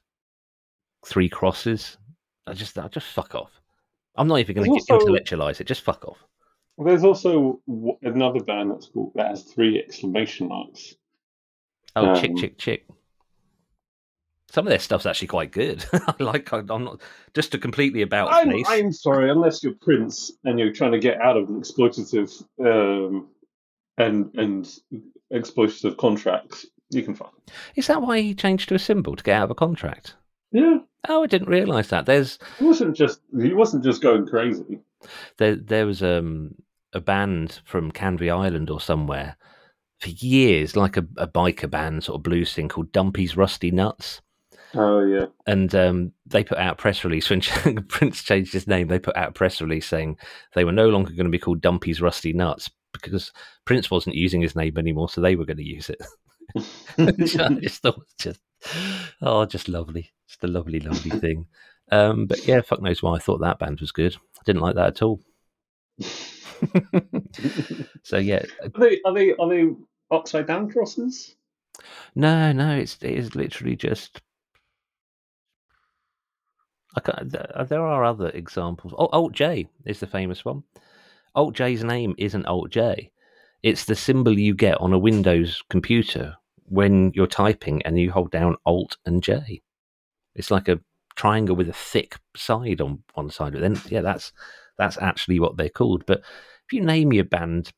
[1.05, 1.97] three crosses.
[2.47, 3.51] I just, I just fuck off.
[4.15, 5.67] I'm not even going to intellectualize it.
[5.67, 6.17] Just fuck off.
[6.77, 7.61] There's also
[8.01, 10.95] another band that's called that has three exclamation marks.
[11.95, 12.87] Oh, chick, Um, chick, chick.
[14.53, 15.83] Some of their stuff's actually quite good.
[15.93, 16.51] I like.
[16.51, 17.01] I'm not
[17.33, 18.65] just to completely about I'm, face.
[18.67, 23.29] I'm sorry, unless you're Prince and you're trying to get out of an exploitative um,
[23.97, 24.69] and and
[25.33, 27.31] exploitative contracts, you can find.
[27.75, 30.15] Is that why he changed to a symbol to get out of a contract?
[30.51, 30.77] Yeah,
[31.09, 32.05] Oh, I didn't realise that.
[32.05, 34.79] There's he wasn't just he wasn't just going crazy.
[35.37, 36.55] there there was um
[36.93, 39.35] a band from Canvey Island or somewhere
[39.99, 44.21] for years, like a, a biker band, sort of blues thing called Dumpy's Rusty Nuts.
[44.75, 47.41] Oh yeah, And um, they put out a press release when
[47.89, 48.87] Prince changed his name.
[48.87, 50.17] They put out a press release saying
[50.55, 53.31] they were no longer going to be called Dumpy's Rusty Nuts because
[53.65, 56.01] Prince wasn't using his name anymore, so they were going to use it.
[56.97, 57.11] I
[57.59, 58.39] just thought just
[59.21, 61.45] oh, just lovely, just a lovely, lovely thing.
[61.91, 64.15] Um, but yeah, fuck knows why I thought that band was good.
[64.15, 65.19] I didn't like that at all.
[68.03, 69.67] so yeah, are they are they are they
[70.11, 71.35] upside down crosses?
[72.15, 74.21] no, no, it's it is literally just.
[77.01, 78.93] Can't, uh, there are other examples.
[78.97, 80.63] Oh, Alt J is the famous one.
[81.35, 83.11] Alt J's name isn't Alt J.
[83.63, 88.31] It's the symbol you get on a Windows computer when you're typing and you hold
[88.31, 89.61] down Alt and J.
[90.35, 90.79] It's like a
[91.15, 93.53] triangle with a thick side on one side.
[93.53, 94.31] But then yeah, that's
[94.77, 96.05] that's actually what they're called.
[96.05, 97.71] But if you name your band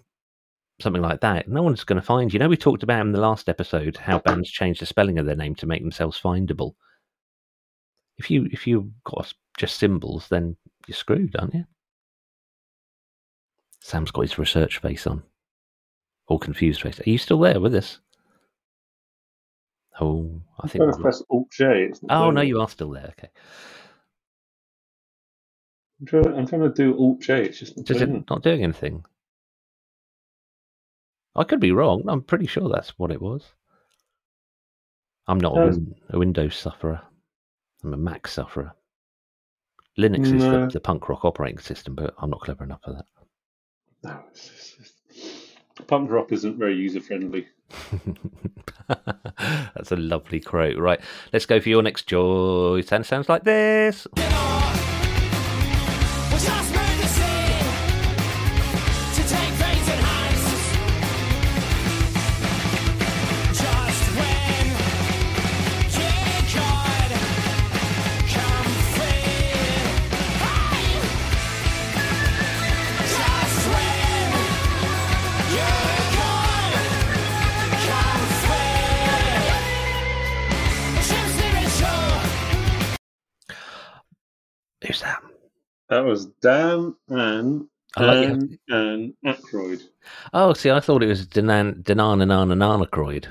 [0.81, 2.37] something like that, no one's going to find you.
[2.37, 5.25] You know, we talked about in the last episode how bands change the spelling of
[5.25, 6.73] their name to make themselves findable.
[8.17, 10.55] If you if you got just symbols, then
[10.87, 11.65] you're screwed, aren't you?
[13.81, 15.23] Sam's got his research face on,
[16.27, 16.99] all confused face.
[16.99, 17.99] Are you still there with us?
[20.01, 20.99] Oh, I think.
[20.99, 21.91] press Alt J.
[22.09, 23.13] Oh no, you are still there.
[23.17, 23.29] Okay.
[26.01, 27.43] I'm trying, I'm trying to do Alt J.
[27.45, 29.05] It's just not Does doing it not doing anything?
[31.35, 32.03] I could be wrong.
[32.07, 33.43] I'm pretty sure that's what it was.
[35.27, 37.01] I'm not a, Uh, win- a Windows sufferer.
[37.85, 38.73] I'm a Mac sufferer.
[39.97, 43.05] Linux is the, the punk rock operating system, but I'm not clever enough for that.
[44.03, 47.47] No, it's, it's, it's, punk rock isn't very user friendly.
[48.87, 50.77] That's a lovely quote.
[50.77, 50.99] Right,
[51.31, 52.91] let's go for your next choice.
[52.91, 54.07] And it sounds like this.
[86.45, 88.59] Dan and I like it.
[88.69, 89.81] Dan and Aykroyd.
[90.33, 93.27] Oh, see, I thought it was Danan Danananananacroid.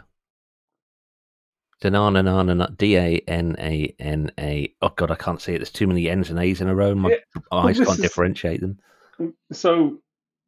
[1.83, 4.73] Danananana D A N A N A.
[4.81, 5.59] Oh god, I can't see it.
[5.59, 6.95] There's too many N's and A's in a row.
[6.95, 7.17] My Yeah,
[7.53, 8.79] eyes this can't is- differentiate them.
[9.53, 9.99] So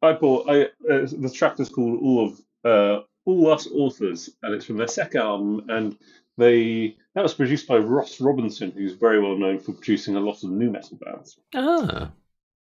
[0.01, 4.53] I bought I uh, the track is called All of uh, All Us Authors, and
[4.53, 5.65] it's from their second album.
[5.69, 5.97] And
[6.37, 10.43] they that was produced by Ross Robinson, who's very well known for producing a lot
[10.43, 11.37] of nu metal bands.
[11.53, 12.11] Ah,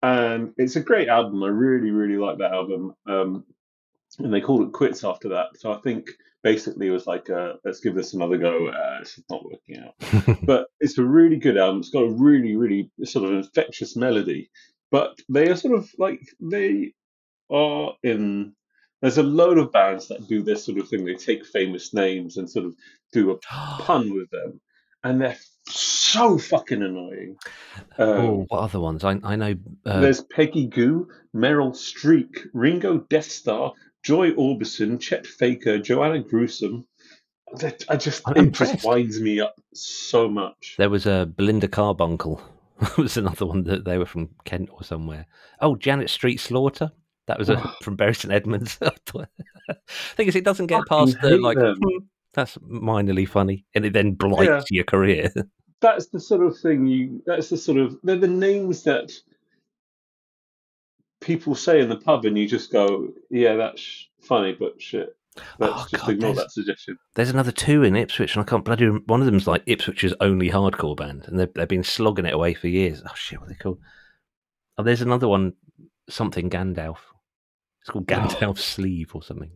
[0.06, 1.41] And it's a great album.
[1.41, 2.94] I really, really like that album.
[3.08, 3.44] Um,
[4.20, 5.48] and they called it quits after that.
[5.56, 6.10] So I think
[6.44, 8.68] basically it was like, uh, let's give this another go.
[8.68, 10.38] Uh, it's not working out.
[10.46, 11.80] but it's a really good album.
[11.80, 14.52] It's got a really, really sort of infectious melody.
[14.91, 16.94] But they are sort of like they
[17.52, 18.54] are in.
[19.02, 21.04] There's a load of bands that do this sort of thing.
[21.04, 22.76] They take famous names and sort of
[23.12, 24.62] do a pun with them,
[25.04, 27.38] and they're so fucking annoying.
[27.97, 29.04] Um, oh, what other ones?
[29.04, 29.56] I I know.
[29.86, 33.73] Uh, there's Peggy Gou, Meryl Streep, Ringo Deathstarr,
[34.04, 36.86] Joy Orbison, Chet Faker, Joanna Gruesome.
[37.58, 38.73] That I just I'm it impressed.
[38.73, 40.75] just winds me up so much.
[40.78, 42.41] there was a Belinda Carbuncle.
[42.97, 45.25] was another one that they were from Kent or somewhere.
[45.62, 46.91] Oh, Janet Street Slaughter.
[47.28, 48.78] That was a, from Bury St Edmunds.
[50.15, 51.58] thing is, it doesn't get past the like.
[51.58, 51.78] them.
[52.36, 54.78] "Hmm, that's minorly funny, and it then blights Yeah.
[54.78, 55.32] your career.
[55.82, 57.21] That's the sort of thing you.
[57.26, 59.12] That's the sort of they're the names that
[61.21, 65.15] people say in the pub, and you just go, "Yeah, that's funny, but shit."
[65.60, 66.98] Let's Oh, just God, ignore that suggestion.
[67.15, 68.88] There's another two in Ipswich, and I can't bloody.
[68.88, 72.54] One of them's like Ipswich's only hardcore band, and they've they've been slogging it away
[72.54, 73.04] for years.
[73.06, 73.80] Oh shit, what are they called?
[74.78, 75.54] Oh, there's another one,
[76.10, 76.98] something Gandalf.
[77.82, 78.15] It's called Oh.
[78.15, 79.52] Gandalf's Sleeve or something.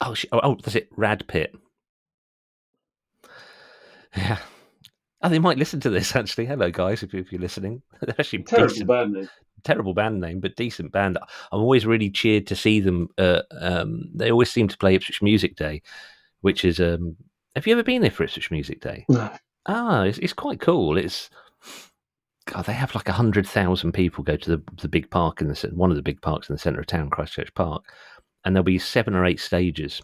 [0.00, 0.30] Oh shit!
[0.32, 0.88] Oh, oh, that's it.
[0.96, 1.54] Rad Pit.
[4.16, 4.38] Yeah.
[5.22, 6.46] Oh, they might listen to this actually.
[6.46, 7.82] Hello, guys, if, if you're listening.
[8.00, 9.28] They're actually Terrible decent band name.
[9.64, 11.18] terrible band name, but decent band.
[11.50, 13.08] I'm always really cheered to see them.
[13.18, 15.82] Uh, um, they always seem to play Ipswich Music Day,
[16.42, 16.78] which is.
[16.80, 17.16] Um,
[17.56, 19.04] have you ever been there for Ipswich Music Day?
[19.08, 19.30] No.
[19.66, 20.96] Ah, it's, it's quite cool.
[20.96, 21.28] It's.
[22.46, 25.48] God, they have like a hundred thousand people go to the the big park in
[25.48, 27.84] the one of the big parks in the centre of town, Christchurch Park,
[28.44, 30.02] and there'll be seven or eight stages,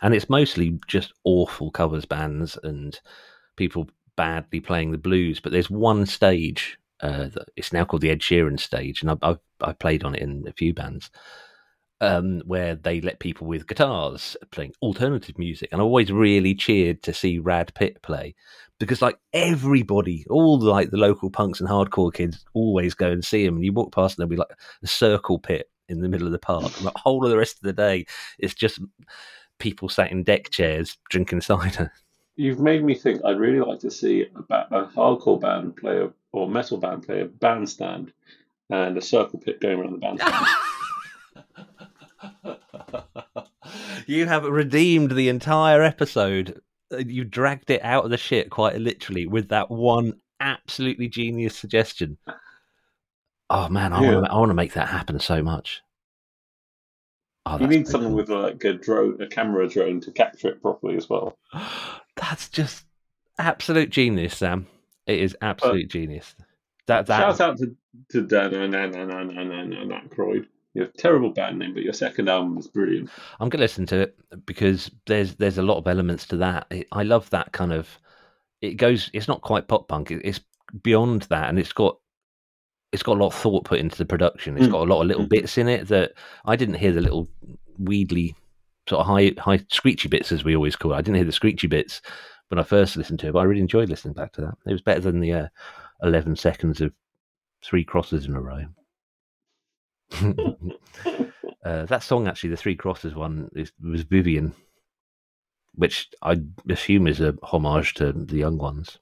[0.00, 3.00] and it's mostly just awful covers bands and
[3.56, 5.40] people badly playing the blues.
[5.40, 6.78] But there's one stage.
[7.00, 10.22] Uh, that it's now called the Ed Sheeran stage, and I've I've played on it
[10.22, 11.10] in a few bands.
[12.00, 17.00] Um, where they let people with guitars playing alternative music, and I always really cheered
[17.04, 18.34] to see Rad Pit play
[18.80, 23.24] because like everybody, all the, like the local punks and hardcore kids, always go and
[23.24, 23.54] see him.
[23.54, 26.32] And you walk past, and there'll be like a circle pit in the middle of
[26.32, 28.06] the park, and the whole of the rest of the day
[28.38, 28.80] it's just
[29.58, 31.92] people sat in deck chairs drinking cider.
[32.36, 33.22] You've made me think.
[33.24, 37.02] I'd really like to see a, ba- a hardcore band play a, or metal band
[37.04, 38.12] play a bandstand
[38.70, 40.46] and a circle pit going around the bandstand.
[44.06, 46.60] you have redeemed the entire episode.
[46.92, 51.54] Uh, You dragged it out of the shit quite literally with that one absolutely genius
[51.54, 52.16] suggestion.
[53.54, 54.14] Oh man, I Yeah.
[54.14, 55.82] want to I want to make that happen so much.
[57.44, 58.16] Oh, you need so someone cool.
[58.16, 61.36] with like a drone, a camera drone to capture it properly as well.
[62.16, 62.86] That's just
[63.38, 64.66] absolute genius, Sam.
[65.06, 66.34] It is uh, absolute genius.
[66.86, 67.76] That that Shout out to
[68.12, 70.46] to Dan and and and and and and and Aykroyd.
[70.72, 73.10] You have a terrible band name, but your second album is brilliant.
[73.38, 76.68] I'm gonna listen to it because there's there's a lot of elements to that.
[76.70, 77.98] It, I love that kind of.
[78.62, 79.10] It goes.
[79.12, 80.10] It's not quite pop punk.
[80.10, 80.40] It, it's
[80.82, 81.98] beyond that, and it's got
[82.92, 84.56] it's got a lot of thought put into the production.
[84.56, 84.72] It's Mm.
[84.72, 85.30] got a lot of little Mm.
[85.30, 86.12] bits in it that
[86.44, 87.28] I didn't hear the little
[87.78, 88.34] weedly
[88.88, 90.96] sort of high high screechy bits as we always call it.
[90.96, 92.02] I didn't hear the screechy bits
[92.48, 94.54] when I first listened to it, but I really enjoyed listening back to that.
[94.66, 95.48] It was better than the uh,
[96.02, 96.92] eleven seconds of
[97.62, 98.66] three crosses in a row.
[101.64, 104.52] uh, that song, actually, the Three Crosses one, is, was Vivien,
[105.74, 106.36] which I
[106.68, 108.98] assume is a homage to the young ones.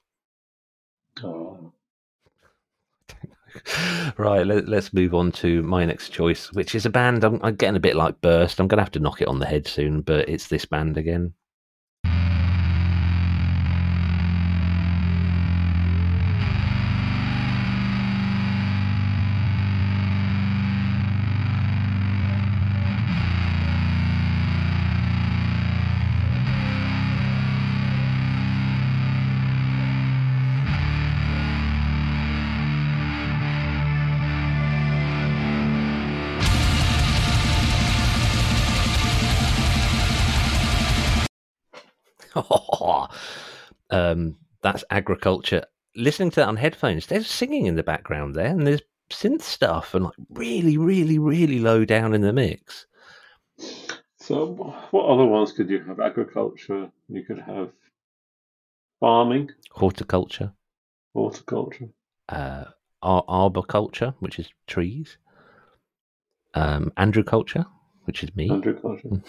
[1.23, 1.73] Oh.
[4.17, 7.55] right, let, us move on to my next choice, which is a band I'm, I'm
[7.55, 8.59] getting a bit like Burst.
[8.59, 10.97] I'm going to have to knock it on the head soon, but it's this band
[10.97, 11.33] again.
[44.11, 45.63] Um, that's agriculture.
[45.95, 49.93] Listening to that on headphones, there's singing in the background there, and there's synth stuff,
[49.93, 52.85] and like really, really, really low down in the mix.
[54.17, 54.53] So,
[54.91, 55.99] what other ones could you have?
[55.99, 56.91] Agriculture.
[57.09, 57.71] You could have
[58.99, 60.53] farming, Horticulture,
[61.13, 61.89] horticulture.
[62.29, 62.65] uh,
[63.01, 65.17] ar- arboriculture, which is trees.
[66.53, 67.65] Um, andrew culture,
[68.03, 68.49] which is me.
[68.51, 69.09] Agriculture.
[69.11, 69.21] Oh,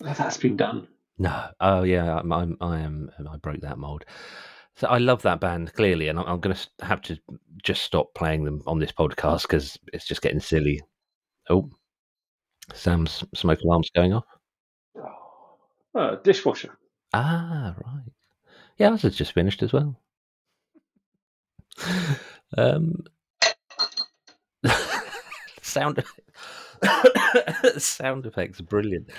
[0.14, 0.86] that's been done.
[1.20, 1.48] No.
[1.60, 4.06] Oh yeah, I'm, I'm I am I broke that mold.
[4.76, 7.18] So I love that band clearly, and I'm, I'm going to have to
[7.62, 10.80] just stop playing them on this podcast because it's just getting silly.
[11.50, 11.68] Oh,
[12.72, 14.24] Sam's smoke alarm's going off.
[15.94, 16.78] Uh, dishwasher.
[17.12, 18.12] Ah, right.
[18.78, 20.00] Yeah, ours has just finished as well.
[22.56, 23.04] Um,
[25.60, 26.02] sound
[27.76, 29.10] sound effects brilliant.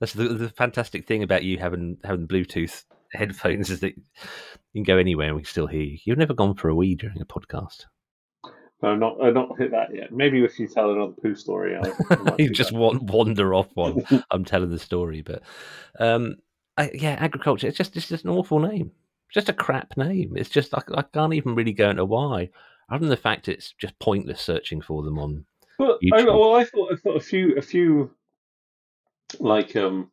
[0.00, 4.04] That's the, the fantastic thing about you having having Bluetooth headphones is that you
[4.74, 5.98] can go anywhere and we can still hear you.
[6.04, 7.84] You've never gone for a wee during a podcast.
[8.82, 10.12] No, not I've not hit that yet.
[10.12, 12.78] Maybe if you tell another poo story, I, I might you just that.
[12.78, 15.42] wan- wander off while I'm telling the story, but
[15.98, 16.36] um,
[16.76, 17.68] I, yeah, agriculture.
[17.68, 18.92] It's just it's just an awful name.
[19.28, 20.34] It's just a crap name.
[20.36, 22.50] It's just I, I can't even really go into why,
[22.90, 25.46] other than the fact it's just pointless searching for them on.
[25.78, 28.10] But I, well, I thought I thought a few a few
[29.40, 30.10] like um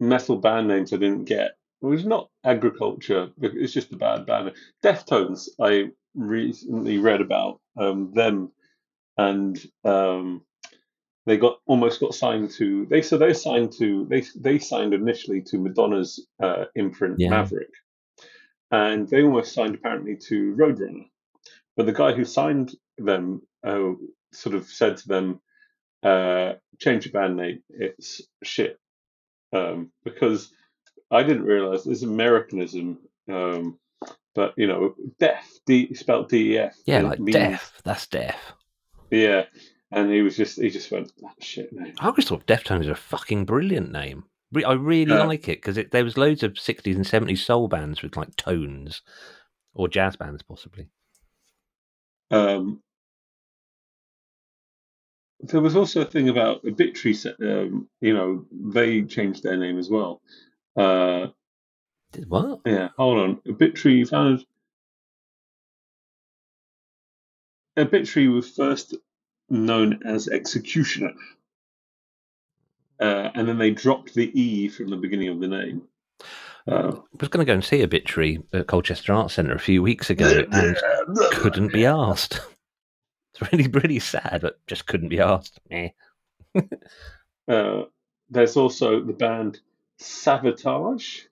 [0.00, 1.56] metal band names I didn't get.
[1.82, 3.30] It was not agriculture.
[3.40, 4.52] It's just a bad band.
[4.84, 5.48] Deftones.
[5.60, 8.52] I recently read about um, them,
[9.16, 10.42] and um,
[11.26, 12.86] they got almost got signed to.
[12.86, 17.30] They so they signed to they they signed initially to Madonna's uh, imprint Yeah.
[17.30, 17.72] Maverick,
[18.70, 21.06] and they almost signed apparently to Roadrunner.
[21.76, 23.92] But the guy who signed them uh,
[24.32, 25.40] sort of said to them,
[26.02, 27.62] uh, "Change your band name.
[27.70, 28.78] It's shit."
[29.52, 30.50] Um, because
[31.10, 32.98] I didn't realize there's Americanism,
[33.30, 33.78] um,
[34.34, 36.76] but you know, deaf, D spelled D E F.
[36.86, 37.80] Yeah, like means- deaf.
[37.84, 38.54] That's deaf.
[39.10, 39.44] Yeah,
[39.90, 41.92] and he was just he just went that shit name.
[42.00, 44.24] I always thought Deftones is a fucking brilliant name.
[44.66, 45.24] I really Yeah.
[45.24, 49.00] like it because there was loads of 60s and 70s soul bands with like tones,
[49.74, 50.88] or jazz bands possibly.
[52.30, 52.82] Um,
[55.42, 57.16] there was also a thing about Obituary.
[57.40, 60.20] Um, you know, they changed their name as well.
[60.76, 61.28] Uh,
[62.12, 62.60] Did what?
[62.64, 63.40] yeah, hold on.
[63.48, 64.44] Obituary found.
[67.76, 68.94] Obituary was first
[69.48, 71.12] known as Executioner,
[73.00, 75.82] uh, and then they dropped the E from the beginning of the name.
[76.68, 79.82] Uh, I was going to go and see Obituary at Colchester Arts Centre a few
[79.82, 80.76] weeks ago and
[81.32, 82.40] couldn't be asked.
[83.34, 85.60] It's really, really sad, but just couldn't be asked.
[87.48, 87.82] Uh,
[88.30, 89.58] there's also the band
[90.00, 91.22] Savatage,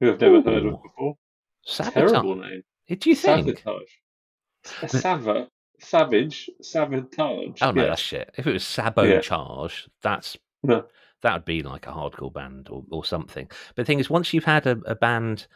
[0.00, 1.16] who I've never heard of before.
[1.64, 2.10] Sabotage.
[2.10, 2.62] Terrible name.
[2.88, 3.60] Do you think?
[3.60, 4.90] Sabotage.
[5.00, 5.48] Sava,
[5.78, 7.58] savage, sabotage.
[7.62, 7.88] Oh no, yeah.
[7.90, 8.34] that's shit.
[8.36, 10.84] If it was Sabotage, that's No.
[11.22, 13.46] that would be like a hardcore band or, or something.
[13.76, 15.46] But the thing is, once you've had a, a band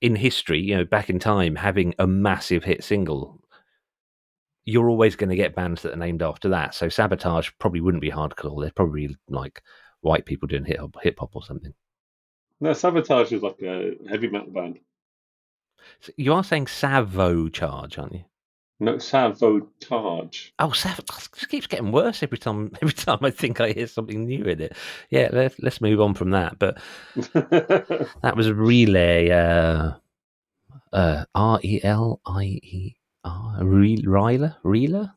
[0.00, 3.40] in history, you know, back in time, having a massive hit single,
[4.66, 6.74] you're always going to get bands that are named after that.
[6.74, 8.60] So Sabotage probably wouldn't be hardcore.
[8.60, 9.62] They're probably like
[10.00, 11.72] white people doing hip hop, hip hop or something.
[12.60, 14.80] No, Sabotage is like a heavy metal band.
[16.00, 18.24] So you are saying Savo Charge, aren't you?
[18.80, 20.50] No, Savatage.
[20.58, 22.72] Oh, Sav- it keeps getting worse every time.
[22.82, 24.76] Every time I think I hear something new in it.
[25.08, 26.58] Yeah, let's let's move on from that.
[26.58, 26.78] But
[27.14, 29.92] that was Relay, uh,
[30.92, 32.96] uh, R E L I E
[33.26, 35.14] R, Re- Ryla, Reela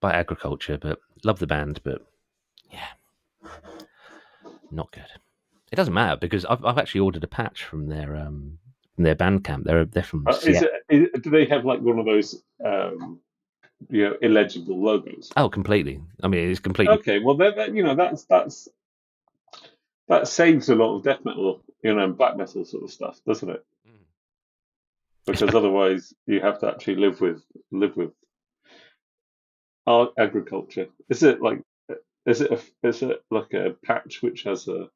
[0.00, 0.78] by Agriculture.
[0.80, 2.06] But love the band, but
[2.70, 2.88] yeah,
[4.70, 5.06] not good.
[5.72, 8.58] It doesn't matter because I've I've actually ordered a patch from their um
[8.94, 9.64] from their Bandcamp.
[9.64, 13.20] They're they're from Uh, is it, is, do they have like one of those, um,
[13.88, 15.30] you know, illegible logos?
[15.36, 16.00] Oh, completely.
[16.22, 16.96] I mean, it's completely.
[16.98, 18.68] Okay, well, that, that, you know, that's that's
[20.08, 23.20] that saves a lot of death metal, you know, and black metal sort of stuff,
[23.26, 23.64] doesn't it?
[25.32, 28.10] Because otherwise, you have to actually live with live with
[29.86, 30.88] art agriculture.
[31.08, 31.62] Is it like
[32.26, 34.88] is it a, is it like a patch which has a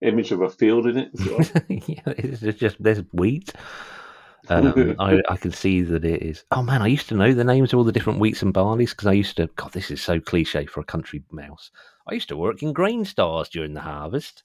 [0.00, 1.10] image of a field in it?
[1.86, 3.52] Yeah, it's just there's wheat.
[4.48, 6.44] Um, I, I can see that it is.
[6.50, 8.90] Oh man, I used to know the names of all the different wheats and barleys
[8.90, 9.48] because I used to.
[9.56, 11.70] God, this is so cliche for a country mouse.
[12.08, 14.44] I used to work in grain stars during the harvest.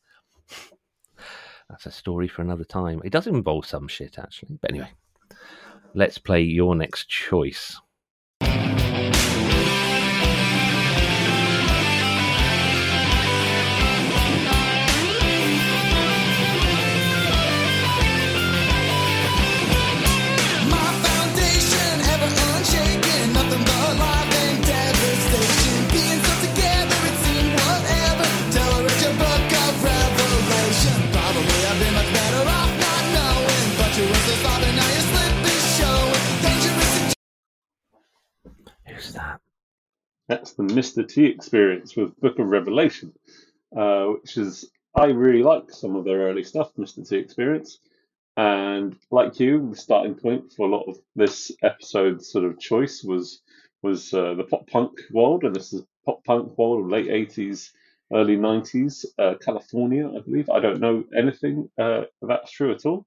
[1.70, 3.02] That's a story for another time.
[3.06, 4.92] It does involve some shit actually, but anyway,
[5.94, 7.80] let's play your next choice.
[40.28, 41.08] That's the Mr.
[41.08, 43.14] T experience with Book of Revelation,
[43.76, 47.08] uh, which is I really like some of their early stuff, Mr.
[47.08, 47.80] T Experience.
[48.38, 53.04] And like you, the starting point for a lot of this episode's sort of choice
[53.04, 53.42] was
[53.82, 57.74] was uh, the pop punk world, and this is pop punk world of late eighties,
[58.12, 60.50] early nineties, uh, California, I believe.
[60.50, 63.06] I don't know anything uh, that's true at all.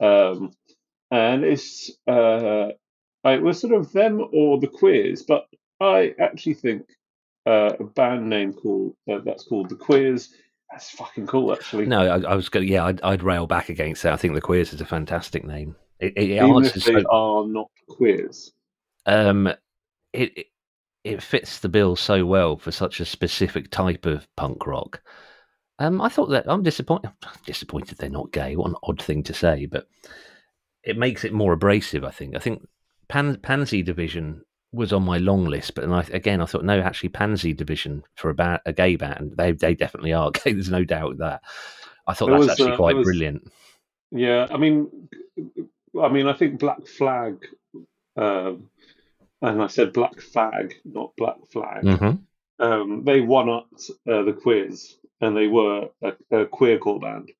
[0.00, 0.52] Um,
[1.10, 2.70] and it's uh,
[3.24, 5.46] it was sort of them or the Queers, but
[5.84, 6.86] I actually think
[7.46, 10.30] uh, a band name called uh, that's called the Queers.
[10.70, 11.86] That's fucking cool, actually.
[11.86, 12.66] No, I, I was going.
[12.68, 14.12] Yeah, I'd, I'd rail back against that.
[14.12, 15.76] I think the Queers is a fantastic name.
[16.00, 18.52] It, it, it Even if they so- are not queers.
[19.06, 19.46] um,
[20.12, 20.46] it, it
[21.04, 25.02] it fits the bill so well for such a specific type of punk rock.
[25.78, 27.10] Um, I thought that I'm disappointed.
[27.46, 28.56] Disappointed they're not gay.
[28.56, 29.86] What an odd thing to say, but
[30.82, 32.04] it makes it more abrasive.
[32.04, 32.34] I think.
[32.34, 32.66] I think
[33.08, 34.42] Pan, Pansy Division
[34.74, 38.02] was on my long list, but then I, again, I thought no, actually, Pansy Division
[38.16, 40.52] for a, ba- a gay band, they they definitely are gay.
[40.52, 41.42] There's no doubt that.
[42.06, 43.50] I thought There that's was, actually uh, quite was- brilliant.
[44.10, 45.08] Yeah, I mean,
[46.00, 47.44] I mean, I think Black Flag,
[48.16, 48.68] um,
[49.42, 51.82] and I said Black Fag, not Black Flag.
[51.84, 52.10] hmm
[52.60, 53.66] Um, they won up
[54.08, 57.32] uh, the quiz, and they were a, a queercore band.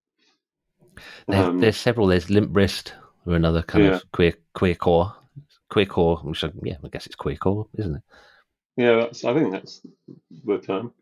[1.29, 2.07] There, Um, there's several.
[2.09, 2.95] There's Limp Wrist,
[3.27, 3.91] or another kind Yeah.
[3.97, 4.75] of queer queer
[5.75, 6.17] core, queer core.
[6.19, 8.03] Which I, yeah, I guess it's queer core, isn't it?
[8.77, 9.25] Yeah, that's.
[9.25, 9.81] I think that's
[10.45, 10.93] the term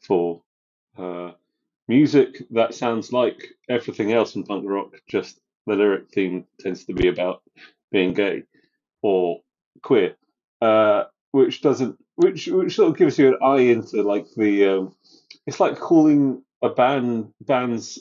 [0.00, 0.42] for
[0.98, 1.32] uh,
[1.88, 4.94] music that sounds like everything else in punk rock.
[5.08, 7.42] Just the lyric theme tends to be about
[7.90, 8.44] being gay
[9.02, 9.40] or
[9.82, 10.16] queer,
[10.60, 14.66] uh, which doesn't, which which sort of gives you an eye into like the.
[14.66, 14.96] Um,
[15.46, 18.00] it's like calling a band bands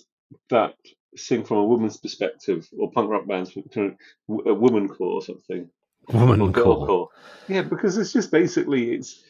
[0.49, 0.75] that
[1.15, 3.97] sing from a woman's perspective, or punk rock bands from
[4.29, 5.69] a woman core or something.
[6.09, 6.87] Woman girl core.
[6.87, 7.09] core.
[7.47, 9.23] Yeah, because it's just basically it's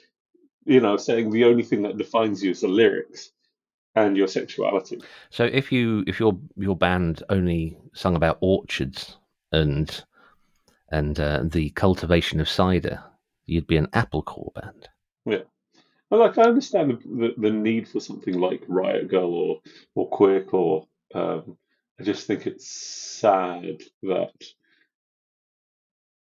[0.65, 3.32] you know saying the only thing that defines you is the lyrics
[3.95, 5.01] and your sexuality.
[5.30, 9.17] So if you if your your band only sung about orchards
[9.51, 10.03] and
[10.89, 13.03] and uh, the cultivation of cider,
[13.45, 14.89] you'd be an apple core band.
[16.09, 19.61] But like I understand the, the, the need for something like Riot Grrrl or
[19.95, 21.57] or Quick or um,
[21.99, 24.34] I just think it's sad that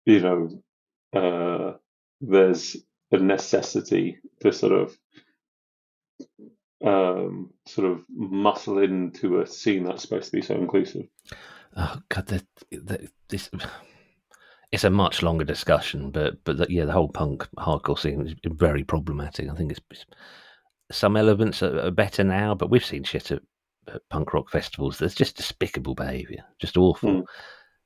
[0.05, 0.63] you know
[1.13, 1.77] uh,
[2.21, 2.77] there's
[3.11, 4.97] a necessity to sort of
[6.83, 11.05] um, sort of muscle into a scene that's supposed to be so inclusive.
[11.75, 13.49] Oh god, the, the, this
[14.71, 18.35] it's a much longer discussion, but but the, yeah, the whole punk hardcore scene is
[18.45, 19.49] very problematic.
[19.49, 20.05] I think it's, it's
[20.91, 23.41] some elements are, are better now, but we've seen shit at,
[23.93, 24.97] at punk rock festivals.
[24.97, 27.23] There's just despicable behaviour, just awful,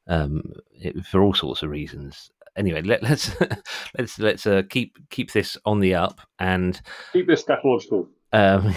[0.08, 2.32] um, it, for all sorts of reasons.
[2.56, 3.36] Anyway, let, let's
[3.98, 6.82] let's let's uh, keep keep this on the up and
[7.14, 8.08] Keep this scatological.
[8.32, 8.74] um,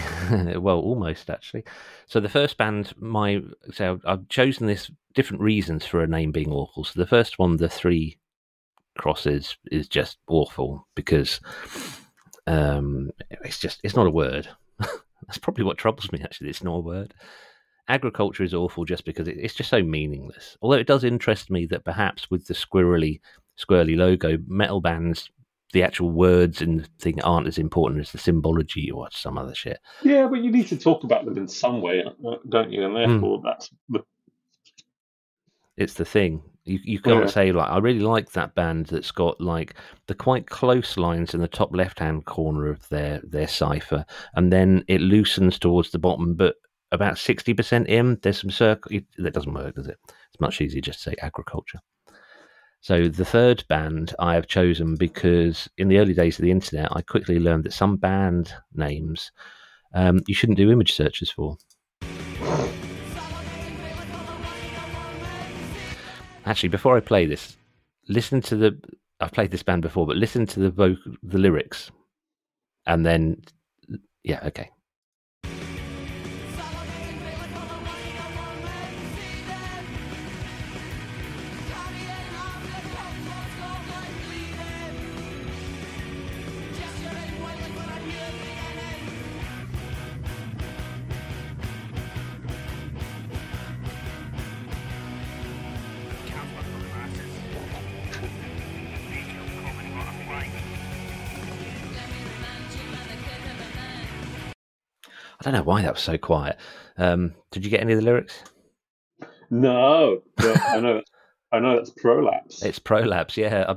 [0.63, 1.65] well, almost actually.
[2.07, 3.41] So the first band, my
[3.73, 6.85] so I've chosen this different reasons for a name being awful.
[6.85, 8.19] So the first one, the three
[8.97, 11.41] crosses, is just awful because
[12.47, 14.49] um, it's just it's not a word.
[14.79, 16.21] That's probably what troubles me.
[16.23, 17.15] Actually, it's not a word.
[17.89, 20.57] Agriculture is awful just because it's just so meaningless.
[20.61, 23.21] Although it does interest me that perhaps with the squirrely
[23.59, 25.31] squirrely logo, metal bands
[25.73, 29.79] the actual words and thing aren't as important as the symbology or some other shit.
[30.03, 32.87] Yeah, but you need to talk about them in some way, uh, don't you?
[32.87, 34.03] And therefore, that's the
[35.77, 36.43] It's the thing.
[36.65, 37.31] You you can't Yeah.
[37.31, 39.75] say like I really like that band that's got like
[40.07, 44.53] the quite close lines in the top left hand corner of their their cipher, and
[44.53, 46.57] then it loosens towards the bottom, but
[46.93, 49.99] about sixty percent in there's some circle that doesn't work, does it?
[50.07, 51.81] It's much easier just to say agriculture.
[52.81, 56.89] So the third band I have chosen because in the early days of the internet,
[56.93, 59.33] I quickly learned that some band names
[59.95, 61.57] um, you shouldn't do image searches for.
[66.45, 67.57] Actually, before I play this,
[68.09, 68.81] listen to the.
[69.21, 71.91] I've played this band before, but listen to the vocal, the lyrics,
[72.87, 73.43] and then,
[74.23, 74.71] yeah, okay.
[105.41, 106.59] I don't know why that was so quiet.
[106.97, 108.43] Um, did you get any of the lyrics?
[109.51, 110.23] no.
[110.39, 111.03] I know,
[111.53, 112.63] I know that's prolapse.
[112.63, 113.75] It's Prolapse, yeah.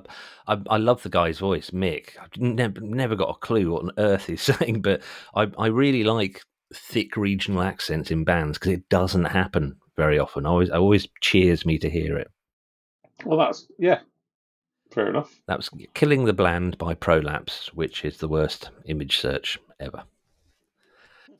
[0.47, 2.09] I, I, I love the guy's voice, Mick.
[2.21, 5.01] I've never, never got a clue what on earth he's saying, but
[5.35, 6.41] I, I really like
[6.73, 10.45] thick regional accents in bands because it doesn't happen very often.
[10.45, 12.29] I always, it always cheers me to hear it.
[13.23, 13.99] Well, that's yeah,
[14.91, 15.31] fair enough.
[15.47, 20.03] That was Killing the Bland by Prolapse, which is the worst image search ever.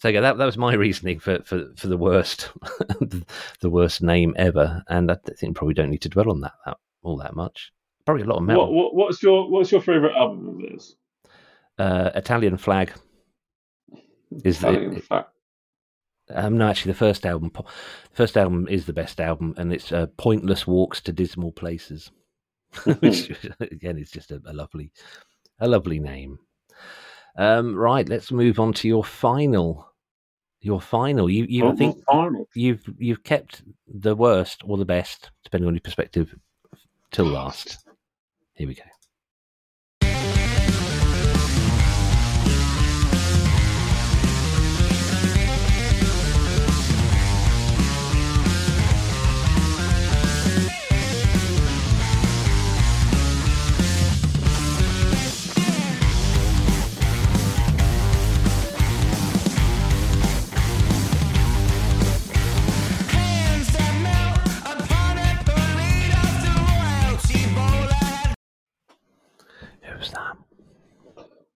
[0.01, 2.49] So yeah, that that was my reasoning for for, for the worst
[2.99, 6.77] the worst name ever, and I think probably don't need to dwell on that, that
[7.03, 7.71] all that much.
[8.03, 8.63] Probably a lot of metal.
[8.63, 10.95] What, what what's your what's your favorite album of theirs?
[11.77, 12.91] Uh, Italian Flag
[14.43, 15.25] is Italian the Flag.
[16.33, 17.51] um, no actually the first album.
[18.11, 22.09] First album is the best album, and it's uh, Pointless Walks to Dismal Places,
[23.01, 23.29] which
[23.59, 24.91] again is just a, a lovely
[25.59, 26.39] a lovely name.
[27.37, 29.90] Um, right, let's move on to your final.
[30.61, 31.29] Your final.
[31.29, 32.47] You, you I think final?
[32.53, 36.35] you've you've kept the worst or the best, depending on your perspective,
[37.11, 37.79] till last.
[38.53, 38.83] Here we go.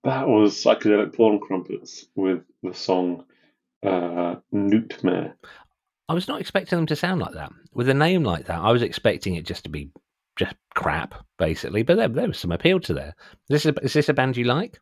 [0.06, 3.26] That was psychedelic porn crumpets with the song
[3.84, 5.34] uh, Nootmare.
[6.08, 7.52] I was not expecting them to sound like that.
[7.74, 9.90] With a name like that, I was expecting it just to be
[10.36, 11.82] just crap, basically.
[11.82, 13.16] But there, there was some appeal to there.
[13.50, 14.80] Is this a, is this a band you like?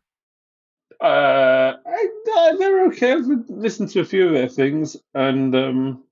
[1.00, 3.12] Uh, I, uh, they're okay.
[3.12, 6.04] I've listened to a few of their things, and um,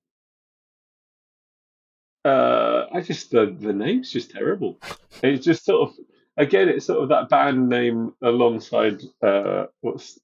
[2.24, 4.80] uh, I just the the name's just terrible.
[5.22, 5.96] It's just sort of
[6.36, 10.18] again, it's sort of that band name alongside uh, what's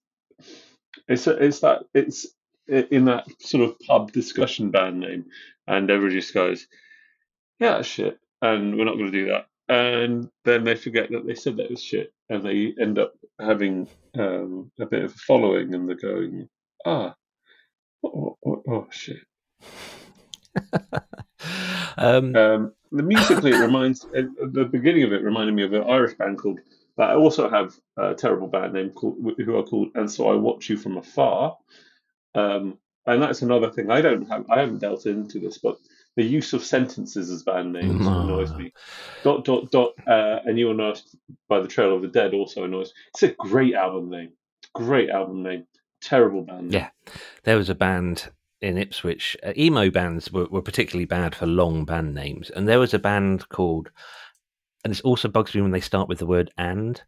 [1.08, 2.26] it's it's that it's
[2.68, 5.26] in that sort of pub discussion band name,
[5.66, 6.66] and everybody just goes,
[7.60, 9.46] "Yeah, shit," and we're not going to do that.
[9.68, 13.88] And then they forget that they said that was shit, and they end up having
[14.18, 16.48] um, a bit of a following, and they're going,
[16.86, 17.14] "Ah,
[18.04, 19.20] oh, oh, oh shit."
[21.98, 24.22] um, Um, the musically, it reminds uh,
[24.52, 26.60] the beginning of it reminded me of an Irish band called
[26.96, 30.34] that I also have a terrible band name called who are called and so I
[30.34, 31.56] watch you from afar.
[32.34, 34.44] Um, and that's another thing I don't have.
[34.50, 35.78] I haven't dealt into this, but
[36.16, 38.20] the use of sentences as band names No.
[38.22, 38.72] annoys me.
[39.22, 39.92] Dot dot dot.
[40.06, 41.16] Uh, and you are nursed
[41.48, 42.92] by the Trail of the Dead also annoys.
[43.14, 44.32] It's a great album name.
[44.74, 45.66] Great album name.
[46.02, 46.70] Terrible band.
[46.70, 46.72] Name.
[46.72, 46.88] Yeah.
[47.44, 48.30] there was a band
[48.60, 49.36] in Ipswich.
[49.44, 52.98] Uh, emo bands were, were particularly bad for long band names, and there was a
[52.98, 53.90] band called,
[54.84, 57.02] and it also bugs me when they start with the word "and"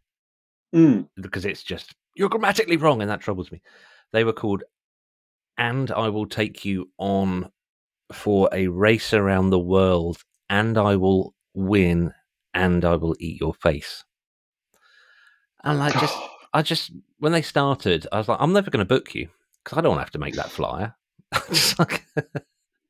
[0.73, 1.09] Mm.
[1.17, 3.61] because it's just you're grammatically wrong, and that troubles me.
[4.13, 4.63] They were called,
[5.57, 7.51] and I will take you on
[8.13, 10.17] for a race around the world,
[10.49, 12.13] and I will win,
[12.53, 14.03] and I will eat your face.
[15.63, 16.17] And like just
[16.53, 19.29] I just when they started, I was like, I'm never going to book you
[19.63, 20.95] because I don't have to make that flyer.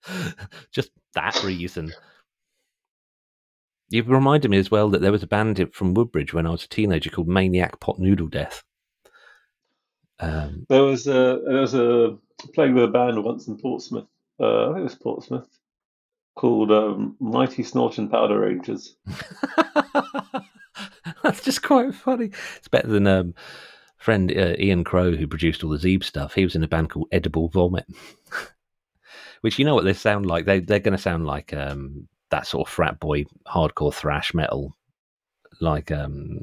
[0.72, 1.94] just that reason.
[3.89, 6.64] You've reminded me as well that there was a bandit from Woodbridge when I was
[6.64, 8.64] a teenager called Maniac Pot Noodle Death.
[10.20, 12.18] Um, There was a there was a
[12.54, 14.08] playing with a band once in Portsmouth.
[14.39, 15.60] Uh, I think it was Portsmouth,
[16.36, 18.96] called um, Mighty Snorton Powder Rangers.
[21.24, 22.32] That's just quite funny.
[22.58, 23.36] It's better than um,
[24.02, 26.34] friend uh, Ian Crow, who produced all the Zeeb stuff.
[26.34, 27.86] He was in a band called Edible Vomit,
[29.41, 30.45] which you know what they sound like.
[30.45, 34.76] They they're going to sound like um, that sort of frat boy hardcore thrash metal,
[35.62, 36.39] like um,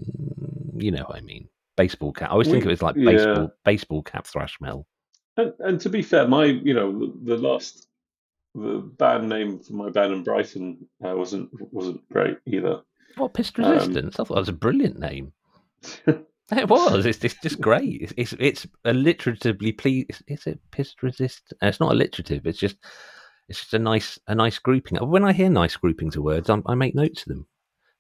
[0.77, 1.49] you know what I mean.
[1.77, 2.31] Baseball cap.
[2.31, 3.11] I always think it was like yeah.
[3.13, 4.87] baseball baseball cap thrash metal.
[5.37, 7.89] And, and to be fair, my you know the, the last
[8.55, 12.83] the band name for my band in Brighton uh, wasn't wasn't great either.
[13.17, 14.15] What pissed Um, resistance?
[14.15, 15.33] I thought that was a brilliant name.
[16.51, 17.05] It was.
[17.05, 18.01] It's, it's just great.
[18.01, 20.07] It's, it's it's alliteratively please.
[20.27, 21.53] Is it pissed resist?
[21.63, 22.47] uh, It's not alliterative.
[22.47, 22.77] It's just
[23.49, 24.99] it's just a nice a nice grouping.
[24.99, 27.47] When I hear nice groupings of words, I, I make notes of them.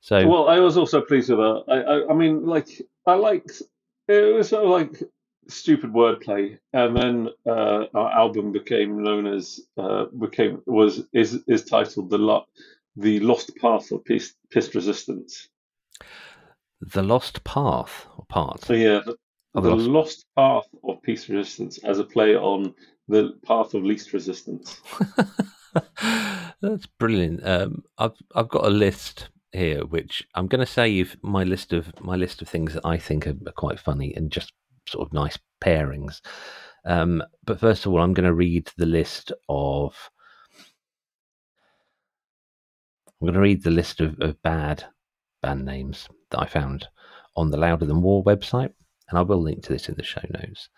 [0.00, 1.64] So Well, I was also pleased with that.
[1.68, 2.68] I, I, I mean, like,
[3.04, 3.62] I liked
[4.06, 5.02] it was sort of like
[5.48, 11.64] stupid wordplay, and then uh, our album became known as uh, became was is is
[11.64, 12.46] titled the Lo-
[12.96, 15.48] the Lost Path of Peace, Pissed Resistance.
[16.80, 18.64] The lost path or part.
[18.64, 19.16] So yeah, the,
[19.54, 22.74] Oh, the the Lost- Lost Path of Peace Resistance as a play on
[23.08, 24.78] the path of least resistance.
[26.60, 27.46] That's brilliant.
[27.46, 31.98] Um, I've I've got a list here, which I'm going to save my list of
[32.00, 34.52] my list of things that I think are, are quite funny and just
[34.86, 36.20] sort of nice pairings.
[36.84, 39.94] Um, but first of all, I'm going to read the list of.
[43.20, 44.84] I'm going to read the list of, of bad
[45.42, 46.88] band names that I found
[47.36, 48.72] on the Louder Than War website,
[49.08, 50.68] and I will link to this in the show notes.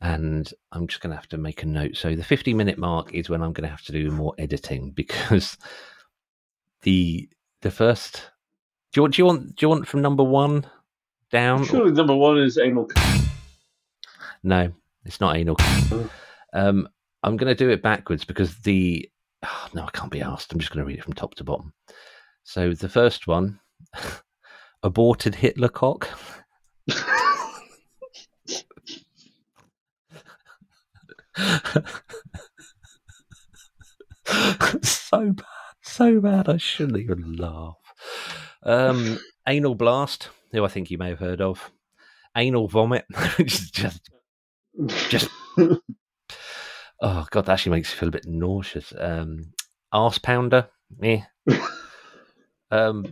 [0.00, 1.96] And I'm just going to have to make a note.
[1.96, 4.90] So the 50 minute mark is when I'm going to have to do more editing
[4.94, 5.56] because
[6.82, 7.28] the
[7.62, 8.30] the first.
[8.92, 9.14] Do you want?
[9.14, 9.56] Do you want?
[9.56, 10.66] Do you want from number one
[11.32, 11.64] down?
[11.64, 12.88] Surely number one is anal.
[14.42, 14.70] No,
[15.04, 15.56] it's not anal.
[16.52, 16.88] Um,
[17.24, 19.08] I'm going to do it backwards because the.
[19.42, 20.52] Oh, no, I can't be asked.
[20.52, 21.72] I'm just going to read it from top to bottom.
[22.44, 23.58] So the first one,
[24.82, 26.08] aborted Hitler cock.
[34.82, 35.44] so bad,
[35.82, 36.48] so bad.
[36.48, 37.76] I shouldn't even laugh.
[38.62, 41.70] Um, anal blast, who I think you may have heard of.
[42.36, 43.04] Anal vomit,
[43.36, 44.10] which is just
[45.08, 45.30] Just-
[47.00, 48.92] Oh god, that actually makes you feel a bit nauseous.
[48.98, 49.52] Um,
[49.92, 50.68] arse pounder,
[51.02, 51.20] eh.
[52.74, 53.06] Um,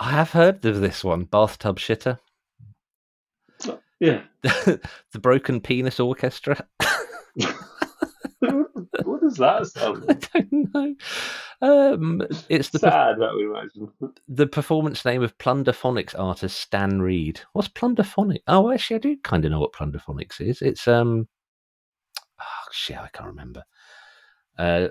[0.00, 2.18] I have heard of this one, bathtub shitter,
[4.00, 4.22] yeah.
[4.42, 4.80] the
[5.20, 6.64] broken penis orchestra.
[8.38, 10.94] what does that sound I don't know.
[11.60, 13.92] Um, it's the Sad, I would imagine.
[14.28, 17.40] the performance name of Plunderphonics artist Stan Reed.
[17.52, 18.42] What's Plunderphonics?
[18.46, 20.62] Oh, actually, I do kind of know what Plunderphonics is.
[20.62, 21.26] It's um,
[22.40, 23.64] oh shit, I can't remember.
[24.56, 24.88] Uh,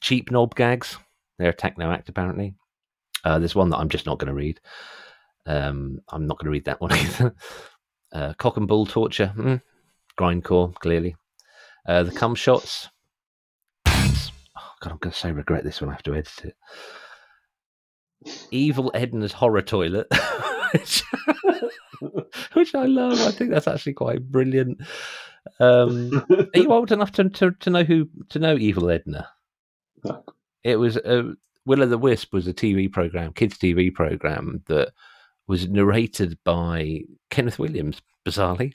[0.00, 0.96] cheap knob gags.
[1.38, 2.54] They're a techno act apparently.
[3.26, 4.60] Uh, there's one that I'm just not going to read.
[5.46, 7.34] Um, I'm not going to read that one either.
[8.12, 9.32] Uh, cock and bull torture.
[9.36, 9.60] Mm.
[10.16, 11.16] Grindcore, clearly.
[11.88, 12.88] Uh, the cum shots.
[13.88, 14.30] Oh
[14.80, 16.56] god, I'm going to so regret this when I have to edit it.
[18.52, 20.06] Evil Edna's horror toilet,
[20.72, 21.02] which,
[22.52, 23.20] which I love.
[23.22, 24.80] I think that's actually quite brilliant.
[25.58, 29.28] Um, are you old enough to, to, to know who to know Evil Edna?
[30.62, 31.32] It was uh,
[31.66, 34.92] Will o' the Wisp was a TV program, kids TV program that
[35.48, 38.72] was narrated by Kenneth Williams, bizarrely,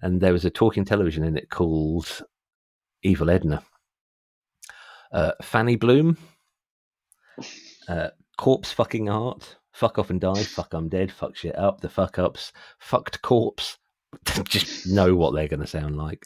[0.00, 2.22] and there was a talking television in it called
[3.02, 3.62] Evil Edna.
[5.12, 6.16] Uh, Fanny Bloom,
[7.88, 11.88] uh, Corpse Fucking Art, Fuck Off and Die, Fuck I'm Dead, Fuck Shit Up, The
[11.88, 13.78] Fuck Ups, Fucked Corpse.
[14.44, 16.24] Just know what they're going to sound like.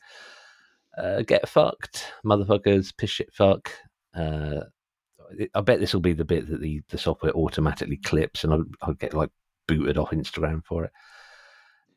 [0.99, 3.73] Uh, get fucked, motherfuckers, piss shit fuck.
[5.55, 8.65] I bet this will be the bit that the, the software automatically clips, and I'll,
[8.83, 9.31] I'll get like
[9.67, 10.93] booted off Instagram for it.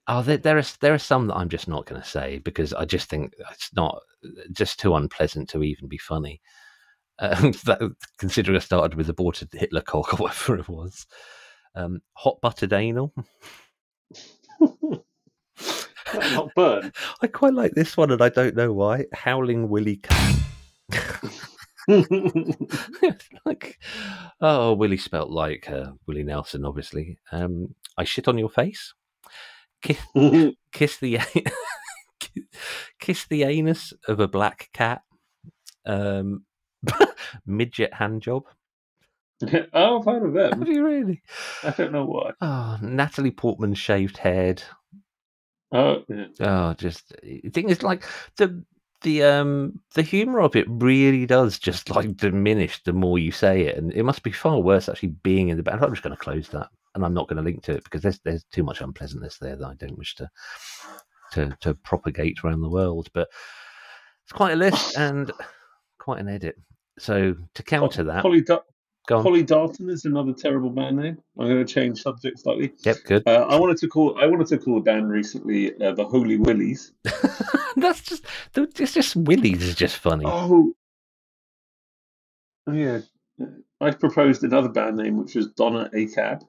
[0.07, 2.73] Oh, there, there are there are some that I'm just not going to say because
[2.73, 4.01] I just think it's not
[4.51, 6.41] just too unpleasant to even be funny.
[7.19, 11.07] Um, that, considering I started with aborted Hitler cock or whatever it was,
[11.75, 13.13] um, hot buttered anal.
[16.13, 16.91] Not burn.
[17.21, 19.05] I quite like this one, and I don't know why.
[19.13, 20.01] Howling Willy.
[23.45, 23.77] Like,
[24.39, 27.17] oh, Willie spelt like uh, Willie Nelson, obviously.
[27.31, 28.93] Um, I shit on your face.
[29.81, 29.97] Kiss,
[30.71, 31.19] kiss the
[32.99, 35.01] kiss the anus of a black cat.
[35.85, 36.45] Um,
[37.45, 38.43] midget hand job.
[39.73, 40.53] oh, I've heard of that.
[40.53, 40.71] Have them.
[40.71, 41.21] you really?
[41.63, 42.31] I don't know why.
[42.39, 44.63] Oh, Natalie Portman shaved head.
[45.73, 46.27] Oh, yeah.
[46.39, 48.05] Oh, just the thing is like
[48.37, 48.63] the
[49.03, 53.61] the um the humor of it really does just like diminish the more you say
[53.63, 55.83] it, and it must be far worse actually being in the band.
[55.83, 58.01] I'm just going to close that, and I'm not going to link to it because
[58.01, 60.29] there's there's too much unpleasantness there that I don't wish to
[61.33, 63.09] to to propagate around the world.
[63.13, 63.29] But
[64.23, 65.31] it's quite a list and
[65.99, 66.55] quite an edit.
[66.99, 68.23] So to counter that,
[69.07, 69.23] go on.
[69.23, 71.17] Polly Dalton is another terrible band name.
[71.39, 72.73] I'm going to change subject slightly.
[72.83, 73.23] Yep, good.
[73.27, 76.37] Uh, I wanted to call I wanted to call a band recently uh, the Holy
[76.37, 76.91] Willies.
[77.75, 78.25] That's just
[78.55, 80.25] it's just Willies is just funny.
[80.27, 80.73] Oh,
[82.67, 82.99] oh yeah.
[83.81, 86.45] I proposed another band name, which was Donna A Cab.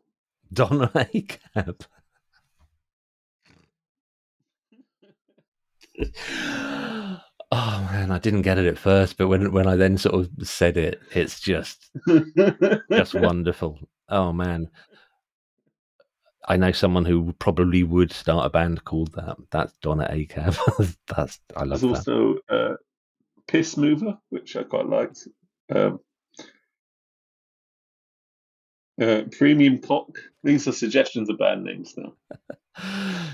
[0.52, 1.84] Donna Acab.
[7.55, 10.28] oh man, I didn't get it at first, but when when I then sort of
[10.46, 11.90] said it, it's just
[12.90, 13.78] just wonderful.
[14.09, 14.70] Oh man.
[16.46, 19.36] I know someone who probably would start a band called that.
[19.50, 20.55] That's Donna Acab.
[21.16, 22.12] That's I love There's that.
[22.12, 22.74] also uh,
[23.48, 25.26] Piss Mover, which I quite liked.
[25.74, 26.00] Um,
[29.00, 30.18] uh, Premium Cock.
[30.42, 32.12] These are suggestions of band names now.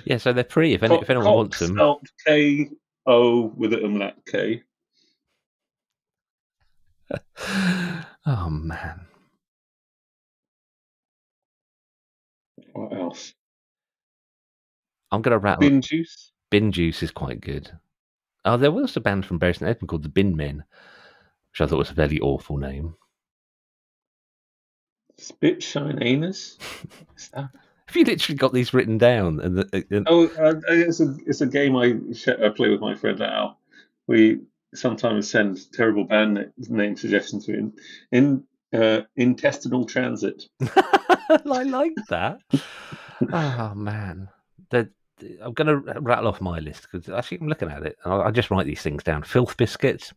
[0.07, 1.79] Yeah, so they're free if, any, Cock- if anyone Cock wants them.
[2.27, 2.71] K
[3.11, 4.63] O with an umlaut K.
[8.25, 9.01] oh man.
[12.73, 13.35] What else?
[15.11, 16.31] I'm gonna rattle Bin Juice.
[16.53, 17.73] Bin Juice is quite good.
[18.45, 20.63] Oh, there was a band from Bury Edmund called the Bin Men,
[21.51, 22.95] which I thought was a fairly awful name.
[25.19, 26.59] Spit shine anus.
[27.91, 29.41] Have you literally got these written down?
[29.41, 32.81] And, the, and Oh, uh, it's a it's a game I, sh- I play with
[32.81, 33.59] my friend Al.
[34.07, 34.43] We
[34.77, 37.73] sometimes send terrible band na- name suggestions to him
[38.13, 40.45] in uh, intestinal transit.
[40.63, 42.39] I like that.
[43.33, 44.29] oh man,
[44.69, 44.89] the,
[45.43, 47.97] I'm going to rattle off my list because actually I'm looking at it.
[48.05, 49.25] and I, just write these things down.
[49.25, 50.13] Filth biscuits,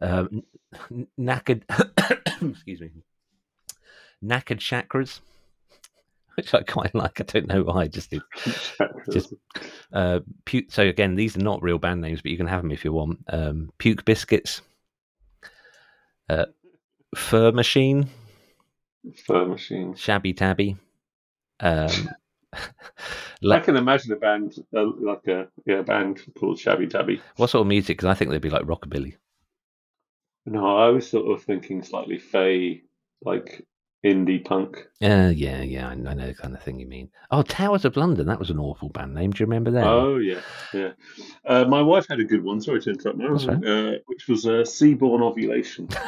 [0.00, 0.42] um,
[1.16, 1.62] knackered.
[2.42, 2.90] excuse me.
[4.24, 5.20] Knackered chakras,
[6.38, 7.20] which I quite like.
[7.20, 7.82] I don't know why.
[7.82, 8.22] I just did.
[9.12, 9.34] Just-
[9.92, 10.70] Uh, puke.
[10.70, 12.92] So again, these are not real band names, but you can have them if you
[12.92, 13.18] want.
[13.28, 14.62] Um, puke biscuits.
[16.30, 16.46] Uh,
[17.16, 18.08] fur machine.
[19.26, 19.94] Fur machine.
[19.94, 20.76] Shabby Tabby.
[21.60, 22.08] Um,
[23.50, 27.20] I can imagine a band uh, like a yeah a band called Shabby Tabby.
[27.36, 27.96] what sort of music?
[27.98, 29.16] Because I think they'd be like rockabilly.
[30.46, 32.82] No, I was sort of thinking slightly fey,
[33.22, 33.66] like
[34.04, 34.86] indie punk.
[35.02, 37.10] Uh, yeah, yeah, I know the kind of thing you mean.
[37.30, 38.26] Oh, Towers of London.
[38.26, 39.30] That was an awful band name.
[39.32, 39.86] Do you remember that?
[39.86, 40.40] Oh yeah,
[40.72, 40.92] yeah.
[41.44, 42.60] Uh, my wife had a good one.
[42.60, 43.34] Sorry to interrupt now.
[43.34, 43.66] Right.
[43.66, 45.88] Uh, which was uh, Seaborn Ovulation.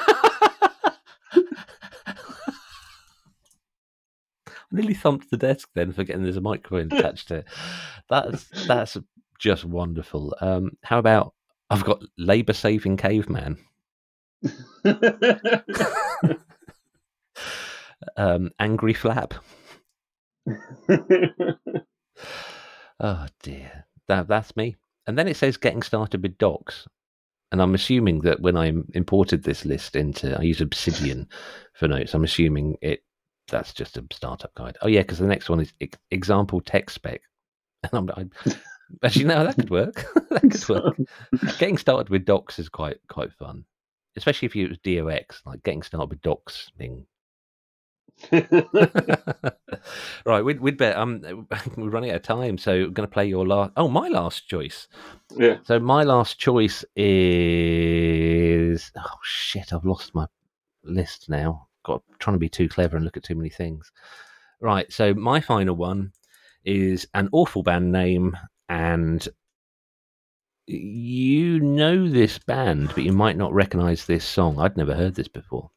[4.72, 7.44] I nearly thumped the desk then for getting there's a microphone attached to it.
[8.08, 8.96] That's that's
[9.38, 10.36] just wonderful.
[10.40, 11.34] Um, how about
[11.70, 13.58] I've got Labour Saving Caveman.
[18.16, 19.34] Um, Angry Flap.
[23.00, 24.76] Oh dear, that that's me.
[25.06, 26.86] And then it says getting started with docs,
[27.50, 31.26] and I'm assuming that when I imported this list into, I use Obsidian
[31.72, 32.12] for notes.
[32.14, 33.02] I'm assuming it
[33.48, 34.76] that's just a startup guide.
[34.82, 37.22] Oh yeah, because the next one is ex- example text spec,
[37.84, 38.52] and I'm, I,
[39.02, 40.04] actually no, that could work.
[40.30, 40.96] that could work.
[41.58, 43.64] getting started with docs is quite quite fun,
[44.16, 47.06] especially if you use DOX, like getting started with docs thing.
[50.26, 51.46] right, we'd, we'd bet um
[51.76, 53.72] we're running out of time, so we're going to play your last.
[53.76, 54.88] Oh, my last choice.
[55.36, 55.56] yeah.
[55.64, 60.26] So my last choice is oh shit, I've lost my
[60.84, 61.68] list now.
[61.84, 63.90] Got trying to be too clever and look at too many things.
[64.60, 66.12] Right, so my final one
[66.64, 68.36] is an awful band name,
[68.68, 69.26] and
[70.66, 74.58] you know this band, but you might not recognize this song.
[74.58, 75.70] I'd never heard this before.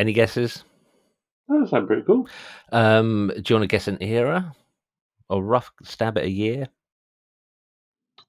[0.00, 0.64] Any guesses?
[1.46, 2.26] That sounds pretty cool.
[2.72, 4.54] Um, do you want to guess an era?
[5.28, 6.68] Or rough stab at a year?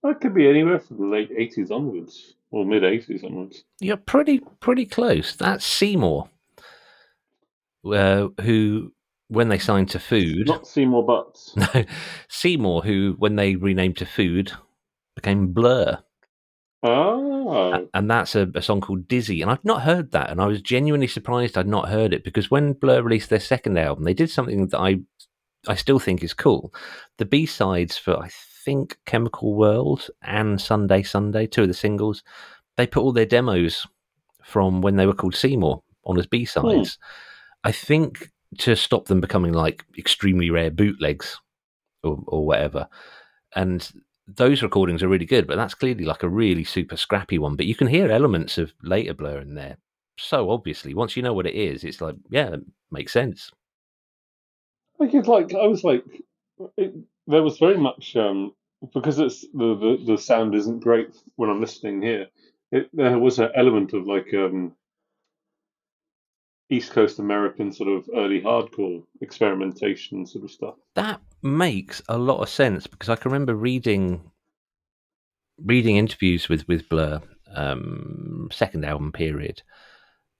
[0.03, 3.63] That could be anywhere from the late 80s onwards, or mid 80s onwards.
[3.79, 5.33] You're pretty pretty close.
[5.37, 6.29] That's Seymour,
[7.85, 8.91] uh, who
[9.29, 11.55] when they signed to Food, Not Seymour Butts.
[11.55, 11.85] no,
[12.27, 14.51] Seymour, who when they renamed to Food,
[15.15, 15.99] became Blur,
[16.83, 19.41] Oh, and that's a, a song called Dizzy.
[19.41, 22.49] And I've not heard that, and I was genuinely surprised I'd not heard it because
[22.49, 24.99] when Blur released their second album, they did something that I
[25.67, 26.73] I still think is cool.
[27.17, 28.29] The B sides for I
[28.65, 32.23] think Chemical World and Sunday Sunday, two of the singles,
[32.77, 33.85] they put all their demos
[34.43, 36.97] from when they were called Seymour on as B sides.
[37.63, 37.69] Hmm.
[37.69, 41.39] I think to stop them becoming like extremely rare bootlegs
[42.03, 42.87] or, or whatever.
[43.55, 43.89] And
[44.27, 47.55] those recordings are really good, but that's clearly like a really super scrappy one.
[47.55, 49.77] But you can hear elements of later Blur in there.
[50.17, 52.61] So obviously, once you know what it is, it's like, yeah, it
[52.91, 53.51] makes sense.
[54.99, 56.03] I it's like I was like,
[56.77, 56.93] it,
[57.27, 58.53] there was very much um,
[58.93, 62.27] because it's the, the the sound isn't great when I'm listening here.
[62.71, 64.73] It, there was an element of like um,
[66.71, 70.75] East Coast American sort of early hardcore experimentation sort of stuff.
[70.95, 74.31] That makes a lot of sense because I can remember reading
[75.63, 77.21] reading interviews with with Blur,
[77.53, 79.61] um, second album period,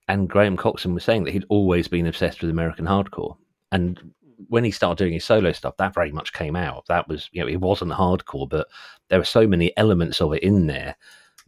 [0.08, 3.36] and Graham Coxon was saying that he'd always been obsessed with American hardcore,
[3.70, 4.00] and
[4.48, 6.86] when he started doing his solo stuff, that very much came out.
[6.86, 8.68] That was you know it wasn't hardcore, but
[9.10, 10.96] there were so many elements of it in there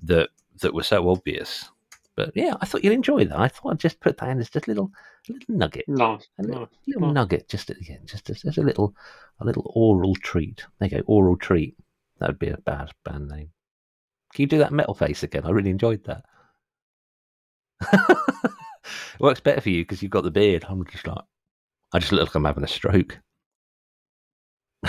[0.02, 0.28] that
[0.60, 1.70] that were so obvious
[2.16, 3.38] But yeah, I thought you'd enjoy that.
[3.38, 4.92] I thought I'd just put that in as just a little,
[5.28, 6.28] a little nugget, Nice.
[6.38, 6.68] a little, nice.
[6.86, 7.14] little nice.
[7.14, 8.94] nugget, just at the end, just as, as a little,
[9.40, 10.64] a little oral treat.
[10.78, 11.76] There you go, oral treat.
[12.20, 13.50] That would be a bad band name.
[14.32, 15.44] Can you do that metal face again?
[15.44, 16.24] I really enjoyed that.
[17.82, 18.50] it
[19.20, 20.64] Works better for you because you've got the beard.
[20.68, 21.18] I'm just like,
[21.92, 23.18] I just look like I'm having a stroke.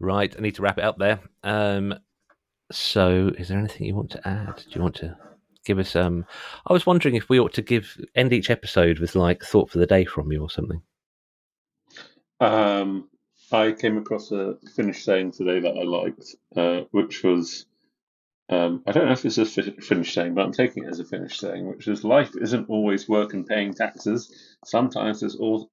[0.00, 1.20] right, I need to wrap it up there.
[1.44, 1.94] Um,
[2.72, 4.56] so, is there anything you want to add?
[4.56, 5.16] Do you want to
[5.66, 5.94] give us?
[5.94, 6.24] Um,
[6.66, 9.78] I was wondering if we ought to give end each episode with like thought for
[9.78, 10.80] the day from you or something.
[12.40, 13.08] Um,
[13.52, 17.66] I came across a Finnish saying today that I liked, uh, which was,
[18.48, 21.00] um, I don't know if it's a fi- Finnish saying, but I'm taking it as
[21.00, 24.56] a Finnish saying, which is life isn't always work and paying taxes.
[24.64, 25.70] Sometimes it's all,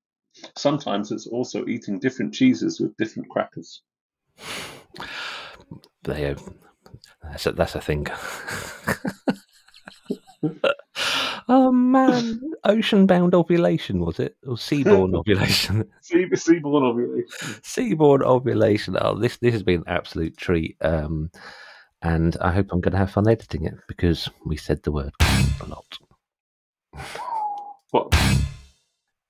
[0.57, 3.81] sometimes it's also eating different cheeses with different crackers.
[6.03, 6.35] They,
[7.23, 8.07] that's a, that's a thing.
[11.47, 15.89] oh man, ocean-bound ovulation was it, or seaborne ovulation?
[16.01, 17.27] Sea, seaborn ovulation.
[17.61, 18.97] Seaborne ovulation.
[18.99, 20.77] Oh, this this has been an absolute treat.
[20.81, 21.31] Um,
[22.01, 25.13] and I hope I'm going to have fun editing it because we said the word
[25.21, 25.97] a lot.
[27.91, 28.11] What?
[28.11, 28.17] Do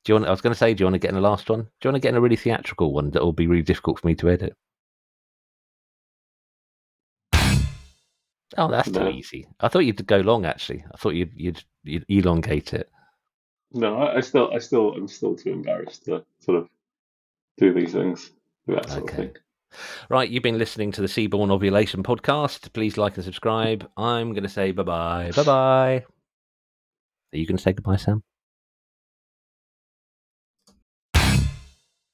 [0.07, 0.27] you want?
[0.27, 1.61] I was going to say, do you want to get in the last one?
[1.61, 3.99] Do you want to get in a really theatrical one that will be really difficult
[3.99, 4.55] for me to edit?
[8.57, 9.09] Oh, that's No.
[9.11, 9.47] too easy.
[9.59, 10.45] I thought you'd go long.
[10.45, 12.89] Actually, I thought you'd you'd, you'd elongate it.
[13.71, 16.69] No, I, I still, I still, I'm still too embarrassed to sort of
[17.57, 18.31] do these things.
[18.67, 19.11] do That sort Okay.
[19.11, 19.35] of thing.
[20.09, 22.71] Right, you've been listening to the Seaborn Ovulation podcast.
[22.73, 23.89] Please like and subscribe.
[23.97, 25.31] I'm going to say bye bye.
[25.35, 26.05] Bye bye.
[27.33, 28.21] Are you going to say goodbye, Sam?